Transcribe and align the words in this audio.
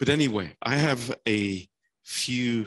But 0.00 0.08
anyway, 0.08 0.56
I 0.62 0.76
have 0.76 1.20
a 1.28 1.68
few 2.02 2.66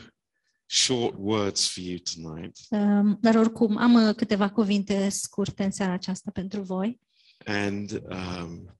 short 0.68 1.15
words 1.18 1.67
for 1.67 1.81
you 1.81 1.98
tonight. 1.98 2.59
Um, 2.69 3.17
dar 3.21 3.35
oricum, 3.35 3.77
am 3.77 3.94
uh, 3.94 4.15
câteva 4.15 4.49
cuvinte 4.49 5.09
scurte 5.09 5.63
în 5.63 5.71
seara 5.71 5.93
aceasta 5.93 6.31
pentru 6.31 6.61
voi. 6.61 6.99
And 7.46 7.91
um, 7.91 8.79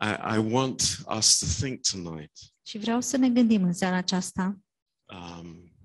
I, 0.00 0.36
I 0.36 0.38
want 0.38 1.04
us 1.16 1.38
to 1.38 1.46
think 1.46 1.80
tonight 1.90 2.32
Și 2.62 2.78
vreau 2.78 3.00
să 3.00 3.16
ne 3.16 3.30
gândim 3.30 3.62
în 3.62 3.72
seara 3.72 3.96
aceasta 3.96 4.58
um, 5.04 5.76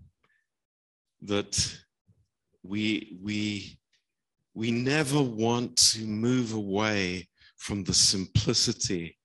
that 1.26 1.88
we, 2.62 3.00
we, 3.22 3.62
we 4.52 4.72
never 4.72 5.22
want 5.36 5.92
to 5.92 6.06
move 6.06 6.54
away 6.54 7.30
from 7.56 7.84
the 7.84 7.94
simplicity 7.94 9.20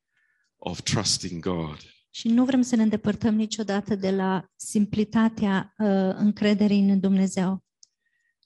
of 0.56 0.80
trusting 0.80 1.40
God. 1.40 1.93
Și 2.14 2.28
nu 2.28 2.44
vrem 2.44 2.62
să 2.62 2.76
ne 2.76 2.82
îndepărtăm 2.82 3.34
niciodată 3.34 3.94
de 3.94 4.10
la 4.10 4.48
simplitatea 4.56 5.74
uh, 5.78 5.86
încrederii 6.14 6.78
în 6.78 7.00
Dumnezeu. 7.00 7.64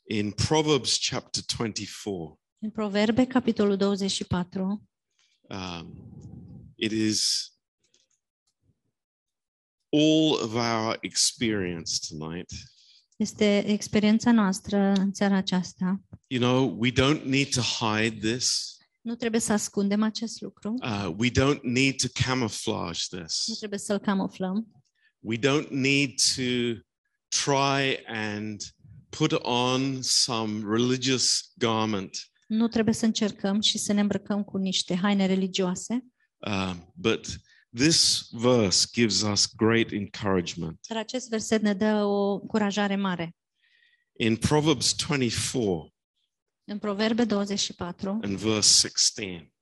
In 0.06 0.30
Proverbs 0.30 1.08
chapter 1.08 1.42
24, 1.56 2.40
În 2.58 2.70
Proverbe, 2.70 3.26
capitolul 3.26 3.76
24, 3.76 4.88
um, 5.48 6.72
it 6.74 6.90
is 6.90 7.52
all 9.90 10.32
of 10.42 10.54
our 10.54 10.96
experience 11.00 11.92
tonight. 12.08 12.50
este 13.16 13.64
experiența 13.66 14.32
noastră 14.32 14.76
în 14.76 15.14
seara 15.14 15.36
aceasta. 15.36 16.00
You 16.26 16.40
know, 16.40 16.76
we 16.78 16.90
don't 16.92 17.22
need 17.24 17.48
to 17.48 17.60
hide 17.60 18.32
this. 18.32 18.77
Nu 19.00 19.14
trebuie 19.14 19.40
să 19.40 19.52
ascundem 19.52 20.02
acest 20.02 20.40
lucru, 20.40 20.74
Uh, 20.82 21.14
we 21.18 21.30
don't 21.30 21.60
need 21.62 21.94
to 21.96 22.06
camouflage 22.24 23.00
nu 23.10 23.18
this. 23.18 23.56
trebuie 23.58 23.78
să-l 23.78 23.98
camuflăm, 23.98 24.72
We 25.20 25.36
don't 25.36 25.68
need 25.70 26.10
to 26.36 26.80
try 27.28 28.04
and 28.06 28.60
put 29.08 29.32
on 29.42 30.02
some 30.02 30.62
religious 30.76 31.52
garment, 31.54 32.16
nu 32.46 32.68
trebuie 32.68 32.94
să 32.94 33.04
încercăm 33.04 33.60
și 33.60 33.78
să 33.78 33.92
ne 33.92 34.00
îmbrăcăm 34.00 34.44
cu 34.44 34.56
niște 34.56 34.94
haine 34.96 35.26
religioase, 35.26 36.04
um, 36.36 36.92
but 36.94 37.26
this 37.74 38.28
verse 38.30 38.86
gives 38.92 39.22
us 39.22 39.54
great 39.56 39.90
encouragement. 39.92 40.78
dar 40.88 40.98
acest 40.98 41.28
verset 41.28 41.62
ne 41.62 41.74
dă 41.74 42.04
o 42.04 42.32
încurajare 42.32 42.96
mare. 42.96 43.36
In 44.16 44.36
Proverbs 44.36 44.94
24 45.08 45.94
În 46.70 46.78
Proverbe 46.78 47.24
24, 47.24 48.10
and 48.10 48.36
verse 48.38 48.88
16, 48.88 49.52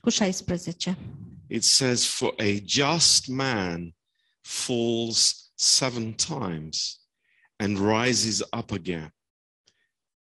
cu 0.00 0.10
16, 0.10 0.98
it 1.48 1.64
says, 1.64 2.04
For 2.04 2.34
a 2.38 2.60
just 2.64 3.28
man 3.28 3.94
falls 4.40 5.50
seven 5.54 6.14
times 6.14 7.00
and 7.56 7.78
rises 7.78 8.40
up 8.40 8.70
again, 8.70 9.14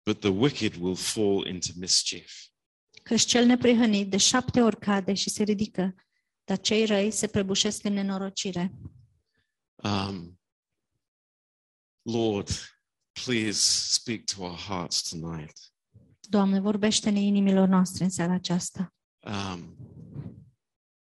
but 0.03 0.21
the 0.21 0.29
wicked 0.29 0.77
will 0.77 0.97
fall 0.97 1.47
into 1.47 1.69
mischief. 1.77 2.33
căci 3.03 3.25
cel 3.25 3.47
neprihănit 3.47 4.11
de 4.11 4.17
șapte 4.17 4.61
ori 4.61 4.79
cade 4.79 5.15
și 5.15 5.31
se 5.31 5.43
ridică, 5.43 5.95
dar 6.45 6.61
cei 6.61 6.85
răi 6.85 7.11
se 7.11 7.27
prăbușesc 7.27 7.85
în 7.85 7.93
nenorocire. 7.93 8.73
Um, 9.75 10.41
Lord, 12.03 12.49
please 13.25 13.61
speak 13.91 14.25
to 14.25 14.43
our 14.43 14.57
hearts 14.57 15.09
tonight. 15.09 15.73
Doamne, 16.31 16.61
vorbește-ne 16.61 17.21
inimilor 17.21 17.69
noastre 17.69 18.05
în 18.05 18.11
seara 18.11 18.33
aceasta. 18.33 18.95
Um, 19.27 19.77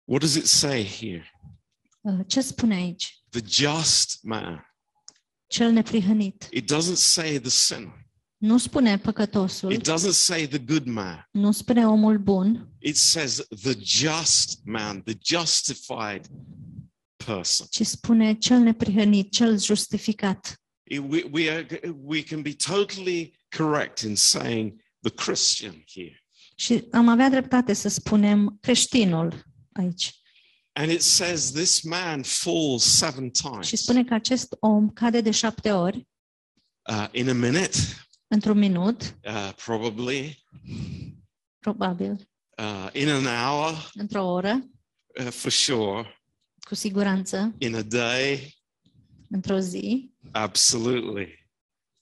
what 0.04 0.22
does 0.22 0.36
it 0.36 0.46
say 0.46 0.86
here? 0.86 1.32
Uh, 2.02 2.20
Ce 2.28 2.42
spune 2.42 2.76
aici? 2.76 3.22
The 3.30 3.42
just 3.48 4.24
man. 4.24 4.66
Cel 5.48 5.72
neprihănit. 5.72 6.48
It 6.52 6.72
doesn't 6.74 6.96
say 6.96 7.40
the 7.40 7.50
sinner. 7.50 8.06
Nu 8.38 8.58
spune 8.58 8.98
păcătosul, 8.98 9.72
It 9.72 9.90
doesn't 9.90 10.12
say 10.14 10.48
the 10.48 10.58
good 10.60 10.86
man. 10.86 11.28
nu 11.32 11.52
spune 11.52 11.88
omul 11.88 12.18
bun, 12.18 12.70
It 12.80 12.98
says 12.98 13.46
the 13.62 13.74
just 13.84 14.60
man, 14.66 15.04
the 15.04 15.14
justified 15.24 16.28
person. 17.26 17.66
ci 17.70 17.86
spune 17.86 18.34
cel 18.38 18.60
neprihănit, 18.60 19.32
cel 19.32 19.60
justificat. 19.60 20.62
It- 20.84 21.00
we, 21.10 21.24
we, 21.32 21.50
are, 21.52 21.68
we 22.04 22.24
can 22.24 22.42
be 22.42 22.54
totally 22.54 23.40
correct 23.58 24.00
in 24.00 24.16
saying 24.16 24.82
the 25.00 25.12
Christian 25.12 25.84
here. 25.88 26.24
Și 26.56 26.88
am 26.92 27.08
avea 27.08 27.30
dreptate 27.30 27.74
să 27.74 27.90
spunem 27.90 28.58
creștinul 28.62 29.44
aici. 29.72 30.22
And 30.74 30.92
it 30.92 31.02
says 31.02 31.52
this 31.52 31.82
man 31.82 32.24
falls 32.24 32.84
seven 32.84 33.30
times. 33.30 33.68
Și 33.68 33.76
spune 33.76 34.04
că 34.04 34.14
acest 34.14 34.56
om 34.60 34.90
cade 34.90 35.22
de 35.22 35.32
șapte 35.32 35.72
ori. 35.72 36.08
Uh, 36.90 37.08
in 37.12 37.30
a 37.30 37.34
minute, 37.34 37.78
într-un 38.28 38.58
minut, 38.58 39.18
uh, 39.24 39.54
probably. 39.66 40.46
Probabil, 41.60 42.30
uh, 42.58 42.90
in 42.94 43.10
an 43.10 43.24
hour, 43.24 43.90
într-o 43.94 44.24
oră, 44.26 44.70
uh, 45.20 45.28
for 45.28 45.52
sure, 45.52 46.22
cu 46.60 46.76
siguranță, 46.76 47.56
in 47.58 47.76
a 47.76 47.82
day, 47.82 48.58
într-o 49.30 49.60
zi, 49.60 50.12
absolutely. 50.32 51.50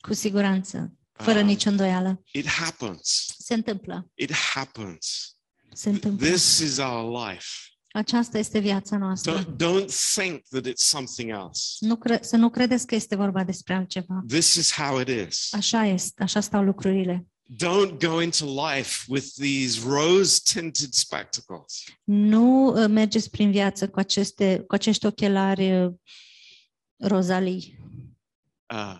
cu 0.02 0.14
siguranță, 0.14 0.94
fără 1.18 1.40
Ah. 1.40 1.46
nicio 1.46 1.70
îndoială. 1.70 2.24
It 2.32 2.48
happens. 2.48 3.26
Se 3.38 3.54
întâmplă, 3.54 4.12
It 4.14 4.34
happens. 4.34 5.36
se 5.74 5.90
întâmplă. 5.90 6.28
This 6.28 6.60
is 6.60 6.78
our 6.78 7.28
life. 7.28 7.46
Aceasta 7.92 8.38
este 8.38 8.60
viața 8.60 8.98
noastră. 8.98 9.44
Don't, 9.44 9.56
don't 9.56 9.90
think 10.14 10.42
that 10.50 10.66
it's 10.68 10.74
something 10.76 11.30
else. 11.30 11.62
Nu 11.80 11.96
cre- 11.96 12.20
să 12.24 12.36
nu 12.36 12.50
credeți 12.50 12.86
că 12.88 12.96
este 12.96 13.16
vorba 13.16 13.44
despre 13.44 13.74
altceva. 13.74 14.24
This 14.28 14.56
is 14.56 14.72
how 14.74 15.00
it 15.00 15.08
is. 15.30 15.54
Așa 15.54 15.86
este, 15.86 16.24
așa 16.24 16.40
stau 16.40 16.64
lucrurile. 16.64 17.28
Don't 17.64 17.98
go 18.00 18.22
into 18.22 18.46
life 18.68 19.04
with 19.08 19.26
these 19.40 19.80
rose 19.88 20.40
tinted 20.54 20.94
spectacles. 20.94 21.84
Nu 22.04 22.66
uh, 22.68 22.88
mergeți 22.90 23.30
prin 23.30 23.52
viață 23.52 23.90
cu, 23.90 24.00
aceste, 24.00 24.64
cu 24.68 24.74
acești 24.74 25.06
ochelari 25.06 25.84
uh, 25.84 25.94
rozalii. 26.98 27.80
Uh, 28.74 28.98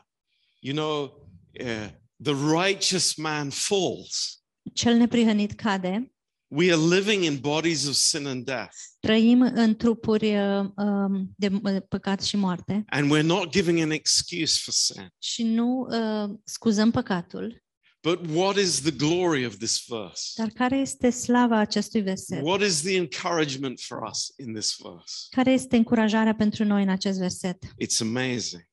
you 0.60 0.76
know, 0.76 1.28
uh, 1.66 1.90
the 2.24 2.34
righteous 2.34 3.16
man 3.18 3.50
falls. 3.50 4.42
Cel 4.74 4.98
neprihănit 4.98 5.56
cade. 5.56 6.10
We 6.48 6.72
are 6.72 6.82
living 6.82 7.24
in 7.24 7.38
bodies 7.40 7.88
of 7.88 7.96
sin 7.96 8.26
and 8.28 8.46
death, 8.46 8.76
Trăim 9.00 9.42
în 9.42 9.76
trupuri 9.76 10.36
uh, 10.36 10.66
um, 10.76 11.34
de 11.38 11.50
uh, 11.64 11.82
păcat 11.90 12.22
și 12.22 12.36
moarte 12.38 12.84
and 12.88 13.12
we're 13.16 13.26
not 13.26 13.52
giving 13.52 13.80
an 13.80 13.90
excuse 13.92 14.60
for 14.64 14.74
sin. 14.74 15.08
și 15.22 15.44
nu 15.44 15.88
uh, 15.90 16.30
scuzăm 16.44 16.92
păcatul. 16.92 17.64
But 18.04 18.20
what 18.36 18.58
is 18.58 18.82
the 18.82 18.92
glory 18.92 19.46
of 19.46 19.58
this 19.58 19.84
verse? 19.88 20.32
Dar 20.36 20.48
care 20.48 20.78
este 20.78 21.10
slava 21.10 21.58
acestui 21.58 22.02
verset? 22.02 22.42
What 22.44 22.62
is 22.62 22.82
the 22.82 22.96
encouragement 22.96 23.80
for 23.80 24.08
us 24.10 24.34
in 24.38 24.54
this 24.54 24.76
verse? 24.84 25.28
Care 25.30 25.52
este 25.52 25.76
încurajarea 25.76 26.36
pentru 26.36 26.64
noi 26.64 26.84
în 26.84 26.90
acest 26.90 27.20
verset? 27.20 27.66
It's 27.66 28.00
amazing. 28.00 28.64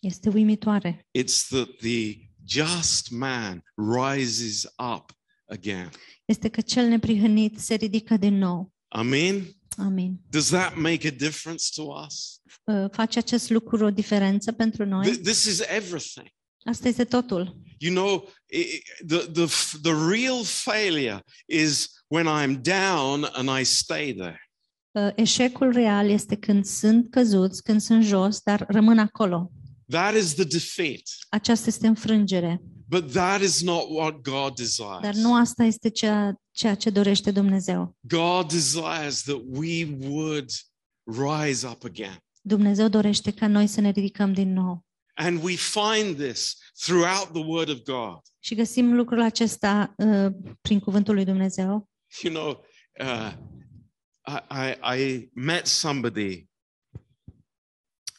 Este 0.00 0.28
uimitoare. 0.28 1.06
It's 1.18 1.46
that 1.48 1.68
the 1.76 2.29
just 2.50 3.10
man 3.10 3.62
rises 3.74 4.64
up 4.94 5.12
again. 5.48 5.90
Este 6.24 6.48
că 6.48 6.60
cel 6.60 6.86
neprihănit 6.86 7.58
se 7.60 7.74
ridică 7.74 8.16
din 8.16 8.34
nou. 8.38 8.72
Amen. 8.88 9.44
Amin. 9.76 10.20
Does 10.30 10.48
that 10.48 10.76
make 10.76 11.06
a 11.08 11.10
difference 11.10 11.64
to 11.74 11.82
us? 12.06 12.40
Uh, 12.64 12.90
Face 12.92 13.18
acest 13.18 13.50
lucru 13.50 13.84
o 13.84 13.90
diferență 13.90 14.52
pentru 14.52 14.84
noi? 14.84 15.10
Th- 15.10 15.22
This 15.22 15.44
is 15.44 15.60
everything. 15.60 16.26
Asta 16.64 16.88
este 16.88 17.04
totul. 17.04 17.60
You 17.78 17.94
know, 17.94 18.28
i- 18.52 18.58
i- 18.58 18.82
the, 19.06 19.16
the, 19.18 19.44
f- 19.44 19.80
the 19.82 19.92
real 20.10 20.44
failure 20.44 21.22
is 21.46 21.88
when 22.06 22.26
I'm 22.26 22.60
down 22.62 23.28
and 23.32 23.58
I 23.60 23.64
stay 23.64 24.14
there. 24.14 24.50
Uh, 24.90 25.08
Eșecul 25.16 25.72
real 25.72 26.08
este 26.08 26.36
când 26.36 26.64
sunt 26.64 27.10
căzuți, 27.10 27.62
când 27.62 27.80
sunt 27.80 28.04
jos, 28.04 28.40
dar 28.40 28.64
rămân 28.68 28.98
acolo. 28.98 29.50
That 29.90 30.14
is 30.14 30.34
the 30.34 30.44
defeat. 30.44 31.02
Aceasta 31.28 31.68
este 31.68 31.86
înfrângere. 31.86 32.60
But 32.88 33.12
that 33.12 33.40
is 33.40 33.62
not 33.62 33.84
what 33.88 34.20
God 34.20 34.54
desires. 34.54 35.00
Dar 35.00 35.14
nu 35.14 35.34
asta 35.34 35.64
este 35.64 35.88
ceea, 35.88 36.40
ceea 36.50 36.74
ce 36.74 36.90
dorește 36.90 37.30
Dumnezeu. 37.30 37.96
God 38.00 38.48
desires 38.48 39.22
that 39.22 39.40
we 39.46 39.96
would 40.00 40.50
rise 41.04 41.66
up 41.66 41.84
again. 41.84 42.18
Dumnezeu 42.40 42.88
dorește 42.88 43.30
ca 43.30 43.46
noi 43.46 43.66
să 43.66 43.80
ne 43.80 43.90
ridicăm 43.90 44.32
din 44.32 44.52
nou. 44.52 44.84
And 45.14 45.42
we 45.42 45.54
find 45.56 46.16
this 46.16 46.56
throughout 46.84 47.32
the 47.32 47.44
Word 47.44 47.68
of 47.68 47.82
God. 47.82 48.20
Și 48.38 48.54
găsim 48.54 48.94
lucrul 48.94 49.20
acesta 49.20 49.94
uh, 49.96 50.32
prin 50.60 50.80
cuvântul 50.80 51.14
lui 51.14 51.24
Dumnezeu. 51.24 51.88
You 52.22 52.34
know, 52.34 52.64
uh, 53.00 53.32
I, 54.26 54.76
I, 54.94 55.02
I 55.02 55.30
met 55.32 55.66
somebody 55.66 56.48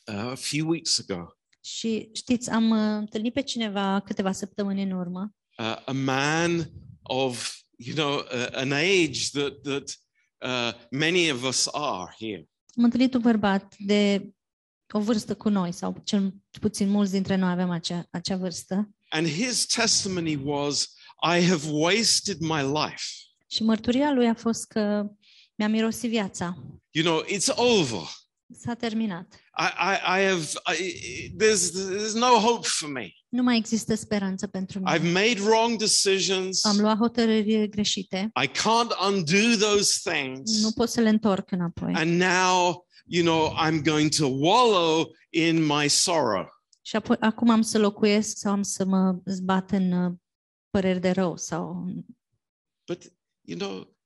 uh, 0.07 0.31
a 0.31 0.35
few 0.35 0.67
weeks 0.67 0.99
ago, 0.99 1.37
Și 1.63 2.09
știți, 2.13 2.49
am 2.49 2.69
uh, 2.69 2.77
întâlnit 2.77 3.33
pe 3.33 3.41
cineva 3.41 3.99
câteva 3.99 4.31
săptămâni 4.31 4.83
în 4.83 4.91
urmă, 4.91 5.33
uh, 5.57 5.83
a 5.85 5.91
man 5.91 6.71
of, 7.03 7.55
you 7.77 7.95
know, 7.95 8.15
uh, 8.15 8.47
an 8.51 8.71
age 8.71 9.29
that, 9.31 9.61
that 9.61 9.99
uh, 10.37 10.81
many 10.91 11.31
of 11.31 11.43
us 11.43 11.67
are 11.71 12.15
here. 12.19 12.49
Am 12.77 12.83
întâlnit 12.83 13.13
un 13.13 13.21
bărbat 13.21 13.75
de 13.77 14.31
o 14.93 14.99
vârstă 14.99 15.35
cu 15.35 15.49
noi, 15.49 15.71
sau 15.71 16.01
cel 16.03 16.33
puțin 16.59 16.89
mulți 16.89 17.11
dintre 17.11 17.35
noi 17.35 17.51
avem 17.51 17.69
acea, 17.69 18.07
acea 18.09 18.35
vârstă. 18.35 18.89
And 19.09 19.27
his 19.27 19.65
testimony 19.65 20.35
was, 20.43 20.93
I 21.37 21.45
have 21.47 21.67
wasted 21.69 22.39
my 22.39 22.61
life. 22.61 23.03
Și 23.47 23.63
mărturia 23.63 24.11
lui 24.11 24.27
a 24.27 24.33
fost 24.33 24.65
că 24.65 25.05
mi-a 25.55 25.67
mirosit 25.67 26.09
viața. 26.09 26.57
You 26.89 27.05
know, 27.05 27.23
it's 27.23 27.55
over. 27.55 28.01
S-a 28.57 28.73
terminat. 28.73 29.33
I, 29.57 29.63
I, 29.63 30.19
I 30.19 30.25
have, 30.25 30.47
I, 30.65 30.75
there's, 31.37 31.71
there's 31.71 32.13
no 32.13 32.39
hope 32.39 32.67
for 32.67 32.89
me. 32.89 33.13
Nu 33.29 33.43
mai 33.43 33.57
există 33.57 33.95
speranță 33.95 34.47
pentru 34.47 34.79
I've 34.79 35.01
mine. 35.01 35.11
made 35.11 35.41
wrong 35.41 35.77
decisions. 35.77 36.65
Am 36.65 36.77
luat 36.77 36.97
hotărâri 36.97 37.69
greșite. 37.69 38.31
I 38.43 38.47
can't 38.47 39.07
undo 39.09 39.65
those 39.65 40.11
things. 40.11 40.61
Nu 40.61 40.71
pot 40.71 40.89
să 40.89 41.01
le 41.01 41.09
întorc 41.09 41.51
înapoi. 41.51 41.93
And 41.93 42.21
now, 42.21 42.85
you 43.05 43.23
know, 43.23 43.55
I'm 43.67 43.81
going 43.83 44.15
to 44.15 44.25
wallow 44.25 45.11
in 45.29 45.65
my 45.65 45.87
sorrow. 45.89 46.45
Și 46.81 46.95
apoi, 46.95 47.17
acum 47.19 47.49
am 47.49 47.61
să 47.61 47.79
locuiesc 47.79 48.37
sau 48.37 48.51
am 48.51 48.61
să 48.63 48.85
mă 48.85 49.19
zbat 49.25 49.71
în 49.71 49.91
uh, 49.91 50.11
păreri 50.69 50.99
de 50.99 51.09
rău 51.11 51.37
sau... 51.37 51.85
But, 52.87 53.13
you 53.41 53.57
know, 53.57 53.69
the, 53.79 53.85
the, 53.85 54.00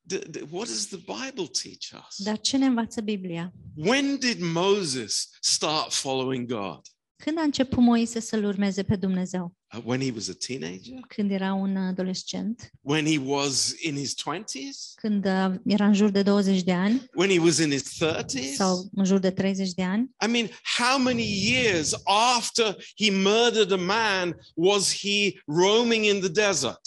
what 0.51 0.67
does 0.67 0.87
the 0.87 0.97
Bible 0.97 1.47
teach 1.47 2.05
us? 2.07 2.15
Dar 2.17 2.39
ce 2.39 2.57
ne 2.57 2.65
învață 2.65 3.01
Biblia? 3.01 3.53
When 3.75 4.17
did 4.17 4.41
Moses 4.41 5.29
start 5.39 5.93
following 5.93 6.47
God? 6.47 6.81
Când 7.23 7.37
a 7.37 7.41
început 7.41 7.83
Moise 7.83 8.19
să-L 8.19 8.43
urmeze 8.43 8.83
pe 8.83 8.95
Dumnezeu? 8.95 9.55
Uh, 9.75 9.81
When 9.85 10.01
he 10.01 10.11
was 10.11 10.27
a 10.29 10.33
teenager? 10.47 10.99
Când 11.07 11.31
era 11.31 11.53
un 11.53 11.77
adolescent? 11.77 12.71
When 12.81 13.05
he 13.05 13.17
was 13.25 13.73
in 13.81 13.95
his 13.95 14.13
20s? 14.13 14.93
Când 14.95 15.25
uh, 15.25 15.55
era 15.65 15.85
în 15.85 15.93
jur 15.93 16.09
de 16.09 16.21
20 16.23 16.63
de 16.63 16.73
ani? 16.73 17.05
When 17.15 17.29
he 17.29 17.39
was 17.39 17.57
in 17.57 17.71
his 17.71 18.03
30s? 18.03 18.53
Sau 18.55 18.89
în 18.95 19.05
jur 19.05 19.19
de 19.19 19.31
30 19.31 19.73
de 19.73 19.83
ani? 19.83 20.09
I 20.25 20.27
mean, 20.27 20.49
how 20.77 20.97
many 21.01 21.51
years 21.51 21.93
after 22.35 22.77
he 22.97 23.11
murdered 23.11 23.71
a 23.71 23.75
man 23.75 24.37
was 24.53 24.97
he 24.97 25.41
roaming 25.45 26.05
in 26.05 26.19
the 26.19 26.29
desert? 26.29 26.81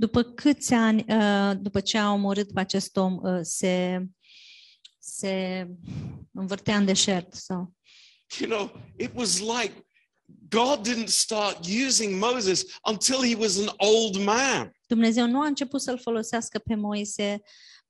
După 0.00 0.22
câți 0.22 0.72
ani, 0.74 1.04
uh, 1.08 1.52
după 1.60 1.80
ce 1.80 1.98
a 1.98 2.12
omorât 2.12 2.52
pe 2.52 2.60
acest 2.60 2.96
om, 2.96 3.18
uh, 3.22 3.38
se, 3.42 4.04
se 4.98 5.66
învârtea 6.32 6.76
în 6.76 6.84
deșert? 6.84 7.34
Sau... 7.34 7.74
You 8.38 8.50
know, 8.50 8.80
it 8.96 9.10
was 9.14 9.38
like 9.38 9.86
God 10.48 10.88
didn't 10.88 11.06
start 11.08 11.66
using 11.86 12.22
Moses 12.22 12.64
until 12.90 13.16
he 13.28 13.34
was 13.34 13.58
an 13.58 13.68
old 13.76 14.16
man. 14.16 14.72
Dumnezeu 14.86 15.26
nu 15.26 15.40
a 15.40 15.46
început 15.46 15.80
să-l 15.80 15.98
folosească 15.98 16.58
pe 16.58 16.74
Moise 16.74 17.40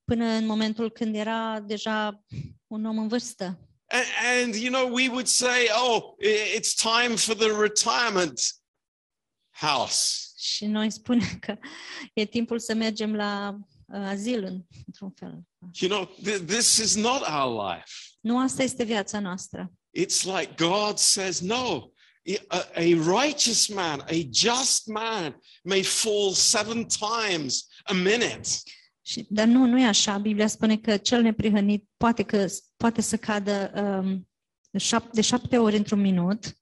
până 0.04 0.24
în 0.24 0.46
momentul 0.46 0.90
când 0.90 1.14
era 1.14 1.60
deja 1.60 2.24
un 2.66 2.84
om 2.84 2.98
în 2.98 3.08
vârstă. 3.08 3.44
And, 3.90 4.04
and 4.42 4.54
you 4.54 4.72
know, 4.72 4.94
we 4.94 5.08
would 5.08 5.26
say, 5.26 5.66
oh, 5.88 6.02
i- 6.22 6.58
it's 6.58 6.74
time 6.74 7.16
for 7.16 7.34
the 7.34 7.60
retirement 7.60 8.40
house. 9.50 10.27
Și 10.38 10.66
noi 10.66 10.90
spunem 10.90 11.28
că 11.40 11.56
e 12.12 12.24
timpul 12.24 12.58
să 12.58 12.74
mergem 12.74 13.14
la 13.14 13.56
uh, 13.86 14.00
azil, 14.00 14.44
în- 14.44 14.62
într-un 14.86 15.10
fel. 15.10 15.38
You 15.80 15.90
know, 15.90 16.14
th- 16.16 16.46
this 16.46 16.76
is 16.76 16.94
not 16.96 17.20
our 17.28 17.70
life. 17.70 17.84
Nu 18.20 18.38
asta 18.38 18.62
este 18.62 18.84
viața 18.84 19.20
noastră. 19.20 19.72
It's 19.98 20.22
like 20.38 20.54
God 20.56 20.96
says, 20.98 21.40
no, 21.40 21.88
i- 22.22 22.38
a, 22.48 22.56
a 22.74 22.80
righteous 23.22 23.68
man, 23.68 24.00
a 24.00 24.14
just 24.32 24.86
man 24.86 25.38
may 25.62 25.82
fall 25.82 26.32
seven 26.32 26.86
times 26.86 27.66
a 27.84 27.92
minute. 27.92 28.48
Și, 29.02 29.26
dar 29.30 29.46
nu, 29.46 29.64
nu 29.66 29.80
e 29.80 29.86
așa. 29.86 30.18
Biblia 30.18 30.46
spune 30.46 30.76
că 30.78 30.96
cel 30.96 31.22
neprihănit 31.22 31.88
poate, 31.96 32.22
că, 32.22 32.46
poate 32.76 33.00
să 33.00 33.16
cadă 33.16 33.72
um, 33.74 34.28
de, 34.70 34.78
șap- 34.78 35.10
de 35.12 35.20
șapte 35.20 35.58
ori 35.58 35.76
într-un 35.76 36.00
minut, 36.00 36.56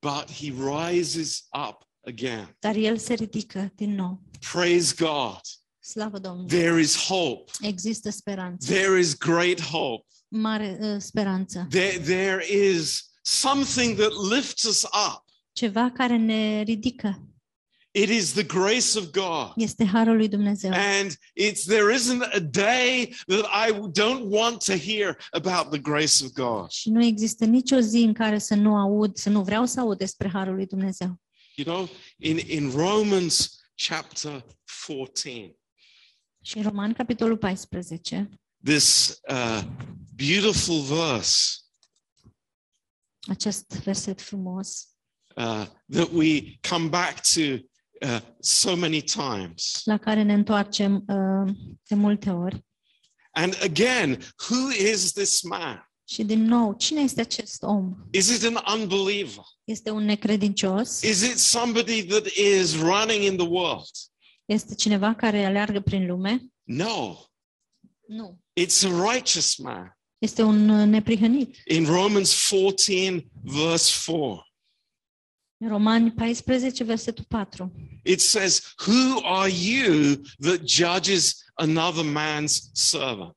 but 0.00 0.30
he 0.30 0.52
rises 0.88 1.46
up 1.68 1.90
again. 2.06 2.56
dar 2.58 2.74
el 2.74 2.98
se 2.98 3.14
ridică 3.14 3.72
din 3.74 3.94
nou. 3.94 4.20
Praise 4.52 4.94
God. 4.98 5.40
Slavă 5.80 6.18
Domnului! 6.18 6.48
There 6.48 6.80
is 6.80 6.96
hope. 6.96 7.52
Există 7.60 8.10
speranță, 8.10 8.72
There 8.72 8.98
is 8.98 9.16
great 9.16 9.60
hope. 9.60 10.06
mare 10.28 10.78
uh, 10.80 10.96
speranță. 10.98 11.66
There, 11.70 11.98
there 11.98 12.44
is 12.52 13.10
something 13.22 13.96
that 13.98 14.10
lifts 14.30 14.62
us 14.62 14.82
up. 14.82 15.24
Ceva 15.52 15.90
care 15.90 16.16
ne 16.16 16.62
ridică. 16.62 17.26
It 17.94 18.08
is 18.08 18.32
the 18.32 18.42
grace 18.42 18.98
of 18.98 19.10
God. 19.10 19.52
Este 19.56 19.84
harul 19.84 20.16
lui 20.16 20.28
Dumnezeu. 20.28 20.70
And 20.74 21.10
it's 21.40 21.64
there 21.66 21.94
isn't 21.94 22.22
a 22.34 22.38
day 22.40 23.14
that 23.26 23.44
I 23.68 23.72
don't 24.00 24.24
want 24.28 24.64
to 24.64 24.72
hear 24.72 25.16
about 25.30 25.70
the 25.70 25.78
grace 25.78 26.24
of 26.24 26.30
God. 26.32 26.70
Și 26.70 26.90
nu 26.90 27.04
există 27.04 27.44
nicio 27.44 27.78
zi 27.78 27.96
în 27.98 28.12
care 28.12 28.38
să 28.38 28.54
nu 28.54 28.76
aud, 28.76 29.16
să 29.16 29.30
nu 29.30 29.42
vreau 29.42 29.66
să 29.66 29.80
aud 29.80 29.98
despre 29.98 30.28
harul 30.28 30.54
lui 30.54 30.66
Dumnezeu. 30.66 31.20
You 31.54 31.64
know, 31.66 31.88
in, 32.18 32.38
in 32.38 32.70
Romans 32.70 33.60
chapter 33.74 34.44
14, 34.86 35.56
Și 36.44 36.56
în 36.56 36.62
Roman, 36.62 36.92
capitolul 36.92 37.36
14, 37.36 38.28
this 38.64 39.20
uh, 39.28 39.62
beautiful 40.14 40.80
verse 40.80 41.56
acest 43.30 43.72
verset 43.84 44.20
frumos, 44.20 44.88
uh, 45.36 45.66
that 45.88 46.08
we 46.12 46.58
come 46.68 46.88
back 46.88 47.20
to 47.34 47.40
uh, 48.06 48.20
so 48.40 48.76
many 48.76 49.00
times. 49.02 49.80
la 49.84 49.98
care 49.98 50.22
ne 50.22 50.32
întoarcem 50.32 50.94
uh, 50.94 51.54
de 51.88 51.94
multe 51.94 52.30
ori. 52.30 52.64
And 53.30 53.58
again, 53.62 54.18
who 54.48 54.70
is 54.70 55.12
this 55.12 55.42
man? 55.42 55.90
Și 56.12 56.24
din 56.24 56.42
nou, 56.44 56.72
cine 56.74 57.00
este 57.00 57.20
acest 57.20 57.62
om? 57.62 57.96
Is 58.10 58.28
it 58.28 58.44
an 58.56 58.80
unbeliever? 58.80 59.44
Este 59.64 59.90
un 59.90 60.04
necredincios? 60.04 61.00
Is 61.02 61.22
it 61.22 61.38
somebody 61.38 62.04
that 62.06 62.26
is 62.26 62.76
running 62.76 63.22
in 63.24 63.36
the 63.36 63.46
world? 63.46 63.88
Este 64.44 64.74
cineva 64.74 65.14
care 65.14 65.44
aleargă 65.44 65.80
prin 65.80 66.06
lume? 66.06 66.52
No, 66.62 67.16
Nu. 68.06 68.38
it's 68.60 68.84
a 68.84 69.12
righteous 69.12 69.56
man. 69.56 69.98
Este 70.18 70.42
un 70.42 70.68
uh, 70.68 70.86
neprihănit. 70.86 71.56
In 71.66 71.84
Romans 71.84 72.48
14, 72.50 73.26
verse 73.42 73.92
4, 74.06 74.46
În 75.56 75.68
Romani 75.68 76.10
14, 76.12 76.84
versetul 76.84 77.24
4. 77.28 77.72
it 78.04 78.20
says, 78.20 78.74
Who 78.86 79.20
are 79.22 79.50
you 79.50 80.14
that 80.40 80.60
judges 80.64 81.44
another 81.54 82.04
man's 82.04 82.70
servant? 82.72 83.36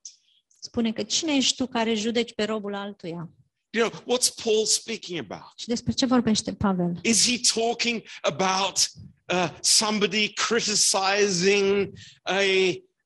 Spune 0.66 0.92
că 0.92 1.04
cine 1.04 1.36
ești 1.36 1.56
tu 1.56 1.68
care 1.68 1.94
judeci 1.94 2.34
pe 2.34 2.44
robul 2.44 2.76
altuia? 2.76 3.30
You 3.70 3.90
know, 3.90 4.02
what's 4.02 4.44
Paul 4.44 4.66
speaking 4.66 5.20
about? 5.20 5.52
Și 5.56 5.68
despre 5.68 5.92
ce 5.92 6.06
vorbește 6.06 6.54
Pavel? 6.54 7.00
Is 7.02 7.30
he 7.30 7.60
talking 7.60 8.04
about 8.22 8.90
uh, 9.34 9.50
somebody 9.62 10.34
criticizing 10.34 11.92
a 12.24 12.42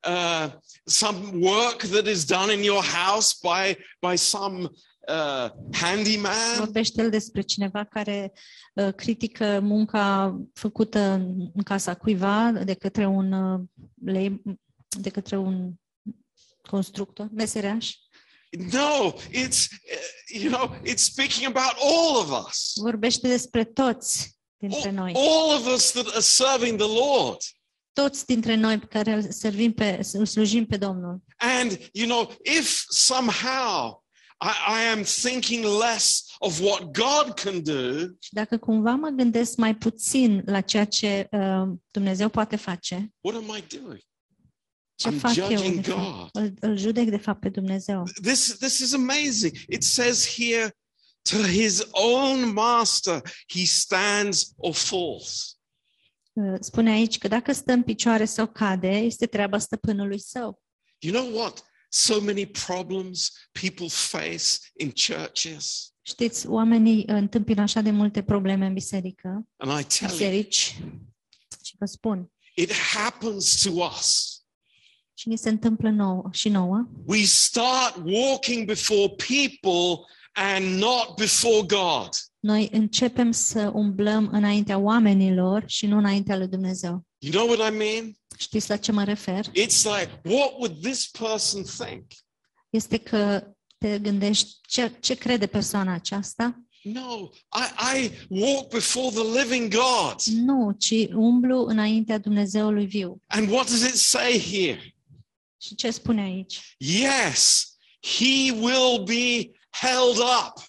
uh, 0.09 0.51
some 0.85 1.17
work 1.33 1.83
that 1.83 2.07
is 2.07 2.25
done 2.25 2.53
in 2.53 2.63
your 2.63 2.83
house 2.83 3.35
by 3.41 3.77
by 4.09 4.15
some 4.17 4.69
uh, 5.07 5.49
handyman? 5.71 6.57
Vorbește 6.57 7.01
el 7.01 7.09
despre 7.09 7.41
cineva 7.41 7.83
care 7.83 8.31
uh, 8.73 8.93
critică 8.93 9.59
munca 9.61 10.39
făcută 10.53 10.99
în, 10.99 11.49
în 11.53 11.63
casa 11.63 11.95
cuiva 11.95 12.51
de 12.51 12.73
către 12.73 13.05
un 13.05 13.31
uh, 13.31 13.59
lei, 14.05 14.41
de 14.87 15.09
către 15.09 15.37
un 15.37 15.73
constructor, 16.69 17.27
meseriaș. 17.33 17.93
No, 18.71 19.13
it's 19.31 19.67
uh, 19.71 20.41
you 20.41 20.49
know, 20.51 20.75
it's 20.83 21.03
speaking 21.03 21.45
about 21.55 21.73
all 21.81 22.15
of 22.17 22.47
us. 22.47 22.71
Vorbește 22.75 23.27
despre 23.27 23.63
toți 23.63 24.37
dintre 24.57 24.87
All, 24.87 24.95
noi. 24.95 25.13
all 25.15 25.57
of 25.57 25.73
us 25.73 25.91
that 25.91 26.07
are 26.07 26.19
serving 26.19 26.77
the 26.79 26.87
Lord. 26.87 27.37
Toți 27.93 28.25
dintre 28.25 28.55
noi 28.55 28.77
pe 28.79 28.85
care 28.85 29.11
îl 29.11 29.31
servim 29.31 29.73
pe, 29.73 29.99
îl 30.13 30.25
slujim 30.25 30.65
pe 30.65 30.77
Domnul. 30.77 31.21
And 31.37 31.89
you 31.91 32.07
know, 32.07 32.31
if 32.43 32.85
somehow 32.89 34.03
I, 34.41 34.81
I 34.81 34.91
am 34.91 35.03
thinking 35.03 35.65
less 35.65 36.25
of 36.39 36.59
what 36.59 36.81
God 36.91 37.33
can 37.33 37.63
do, 37.63 37.97
Și 38.19 38.33
dacă 38.33 38.57
cumva 38.57 38.91
mă 38.91 39.09
gândesc 39.09 39.57
mai 39.57 39.75
puțin 39.75 40.43
la 40.45 40.61
ceea 40.61 40.85
ce 40.85 41.27
uh, 41.31 41.67
Dumnezeu 41.91 42.29
poate 42.29 42.55
face, 42.55 43.13
what 43.19 43.37
am 43.37 43.55
I 43.57 43.77
doing? 43.77 44.01
Ce 44.99 45.09
I'm 45.09 45.19
fac 45.19 45.35
eu? 45.35 45.49
judging 45.49 45.81
De 45.81 45.91
fapt? 45.91 46.31
God. 46.31 46.43
Îl, 46.43 46.53
îl 46.59 46.77
judec 46.77 47.09
de 47.09 47.17
fapt 47.17 47.39
pe 47.39 47.49
Dumnezeu. 47.49 48.03
This 48.21 48.57
this 48.57 48.79
is 48.79 48.93
amazing. 48.93 49.55
It 49.67 49.83
says 49.83 50.35
here, 50.35 50.75
to 51.21 51.37
his 51.37 51.87
own 51.91 52.53
master 52.53 53.21
he 53.47 53.65
stands 53.65 54.53
or 54.57 54.73
falls. 54.73 55.57
Uh, 56.33 56.55
Spune 56.59 56.91
aici 56.91 57.17
că 57.17 57.27
dacă 57.27 57.51
stă 57.51 57.71
în 57.71 57.83
picioare 57.83 58.25
sau 58.25 58.47
cade, 58.47 58.87
este 58.87 59.25
treaba 59.25 59.57
stăpânului 59.57 60.19
său. 60.19 60.61
You 60.99 61.13
know 61.13 61.39
what? 61.39 61.63
So 61.89 62.21
many 62.21 62.45
problems 62.45 63.31
people 63.51 63.87
face 63.87 64.45
in 64.77 64.91
churches. 65.07 65.93
Știți, 66.01 66.47
oamenii 66.47 66.97
uh, 66.97 67.05
întâmpină 67.07 67.61
așa 67.61 67.81
de 67.81 67.91
multe 67.91 68.23
probleme 68.23 68.65
în 68.65 68.73
biserică, 68.73 69.47
And 69.57 69.79
I 69.79 69.83
tell 69.83 70.09
you, 70.09 70.09
biserici, 70.09 70.77
și 71.63 71.75
vă 71.79 71.85
spun, 71.85 72.31
it 72.55 72.73
happens 72.73 73.61
to 73.61 73.71
us. 73.71 74.38
Și 75.19 75.27
ni 75.27 75.37
se 75.37 75.49
întâmplă 75.49 75.89
nouă 75.89 76.29
și 76.31 76.49
nouă. 76.49 76.87
We 77.05 77.23
start 77.23 77.95
walking 78.05 78.65
before 78.65 79.15
people 79.27 80.05
and 80.33 80.65
not 80.65 81.15
before 81.17 81.65
God. 81.67 82.09
Noi 82.39 82.69
începem 82.71 83.31
să 83.31 83.71
umblăm 83.73 84.29
înaintea 84.31 84.77
oamenilor 84.77 85.63
și 85.67 85.85
nu 85.85 85.97
înaintea 85.97 86.37
lui 86.37 86.47
Dumnezeu. 86.47 87.03
You 87.17 87.31
know 87.33 87.57
what 87.57 87.73
I 87.73 87.77
mean? 87.77 88.13
Știți 88.37 88.69
la 88.69 88.77
ce 88.77 88.91
mă 88.91 89.03
refer? 89.03 89.45
It's 89.45 89.83
like, 89.83 90.21
what 90.23 90.51
would 90.57 90.81
this 90.81 91.07
person 91.07 91.63
think? 91.63 92.05
Este 92.69 92.97
că 92.97 93.43
te 93.77 93.99
gândești 93.99 94.57
ce, 94.67 94.91
ce 94.99 95.13
crede 95.13 95.45
persoana 95.45 95.93
aceasta? 95.93 96.63
No, 96.83 97.29
I, 97.53 97.97
I 97.97 98.11
walk 98.29 98.69
before 98.69 99.09
the 99.09 99.41
living 99.41 99.73
God. 99.73 100.21
Nu, 100.23 100.75
ci 100.77 101.07
umblu 101.13 101.65
înaintea 101.65 102.17
Dumnezeului 102.17 102.85
viu. 102.85 103.21
And 103.27 103.49
what 103.49 103.69
does 103.69 103.81
it 103.81 103.95
say 103.95 104.39
here? 104.39 104.93
Și 105.61 105.75
ce 105.75 105.91
spune 105.91 106.21
aici? 106.21 106.75
Yes, 106.77 107.67
he 108.01 108.51
will 108.51 109.03
be 109.03 109.51
held 109.71 110.17
up. 110.17 110.63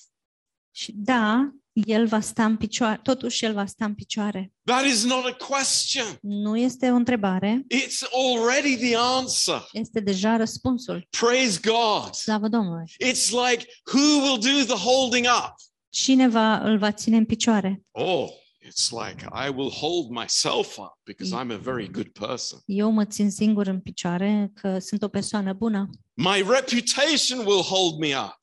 Și 0.70 0.92
da, 0.94 1.50
el 1.72 2.06
va 2.06 2.20
sta 2.20 2.44
în 2.44 2.56
picioare, 2.56 3.00
totuși 3.02 3.44
el 3.44 3.52
va 3.52 3.66
sta 3.66 3.84
în 3.84 3.94
picioare. 3.94 4.52
That 4.64 4.84
is 4.84 5.04
not 5.04 5.24
a 5.24 5.32
question. 5.46 6.18
Nu 6.20 6.56
este 6.56 6.90
o 6.90 6.94
întrebare, 6.94 7.64
It's 7.74 8.02
already 8.12 8.76
the 8.76 8.96
answer. 8.96 9.68
este 9.72 10.00
deja 10.00 10.36
răspunsul. 10.36 11.06
Praise 11.20 11.58
God. 11.62 12.14
Slavă 12.14 12.48
Domnului. 12.48 12.84
It's 13.04 13.28
like, 13.48 13.66
who 13.92 14.22
will 14.22 14.38
do 14.38 14.74
the 14.74 14.84
holding 14.84 15.26
up? 15.26 15.54
Cine 15.92 16.28
va, 16.28 16.58
îl 16.58 16.78
va 16.78 16.92
ține 16.92 17.16
în 17.16 17.24
picioare? 17.24 17.82
Oh, 17.90 18.28
it's 18.70 18.90
like, 18.92 19.26
I 19.32 19.50
will 19.50 19.70
hold 19.70 20.10
myself 20.10 20.78
up 20.78 20.98
because 21.04 21.32
I'm 21.32 21.50
a 21.50 21.56
very 21.56 21.88
good 21.88 22.08
person. 22.08 22.58
Eu 22.64 22.90
mă 22.90 23.04
țin 23.04 23.30
singur 23.30 23.66
în 23.66 23.80
picioare 23.80 24.52
că 24.54 24.78
sunt 24.78 25.02
o 25.02 25.08
persoană 25.08 25.52
bună. 25.52 25.90
My 26.14 26.44
reputation 26.48 27.38
will 27.38 27.62
hold 27.62 27.98
me 27.98 28.16
up. 28.16 28.38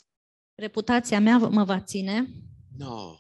Reputația 0.56 1.20
mea 1.20 1.38
mă 1.38 1.64
va 1.64 1.80
ține. 1.80 2.30
No, 2.78 3.16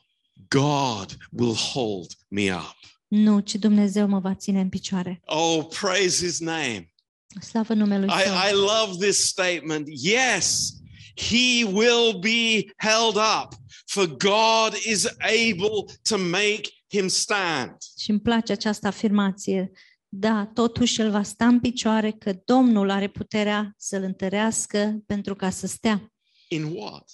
God 0.47 1.17
will 1.31 1.55
hold 1.55 2.11
me 2.27 2.53
up. 2.53 2.75
Nu, 3.07 3.39
ci 3.39 3.55
Dumnezeu 3.55 4.07
mă 4.07 4.19
va 4.19 4.35
ține 4.35 4.59
în 4.59 4.69
picioare. 4.69 5.21
Oh, 5.25 5.65
praise 5.79 6.25
his 6.25 6.39
name. 6.39 6.93
Slavă 7.41 7.73
numelui 7.73 8.07
I, 8.07 8.49
I 8.49 8.53
love 8.53 9.05
this 9.05 9.27
statement. 9.27 9.87
Yes, 9.89 10.73
he 11.15 11.63
will 11.63 12.19
be 12.19 12.73
held 12.77 13.15
up, 13.15 13.53
for 13.85 14.07
God 14.07 14.73
is 14.85 15.05
able 15.19 15.85
to 16.09 16.17
make 16.17 16.69
him 16.89 17.08
stand. 17.08 17.75
Și 17.98 18.12
îmi 18.12 18.20
place 18.20 18.51
această 18.51 18.88
afirmație. 18.88 19.72
Da, 20.10 20.46
totuși 20.53 21.01
el 21.01 21.12
va 21.12 21.24
sta 21.24 21.48
în 21.48 21.60
picioare 21.60 22.12
că 22.12 22.34
Domnul 22.46 22.89
are 22.89 23.08
puterea 23.08 23.74
să-l 23.77 24.03
întărească 24.03 25.03
pentru 25.06 25.36
ca 25.36 25.50
să 25.50 25.67
stea. 25.67 26.13
In 26.48 26.63
what? 26.63 27.10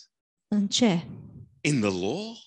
În 0.48 0.68
ce? 0.68 1.08
In 1.62 1.80
the 1.80 1.90
law? 1.90 2.38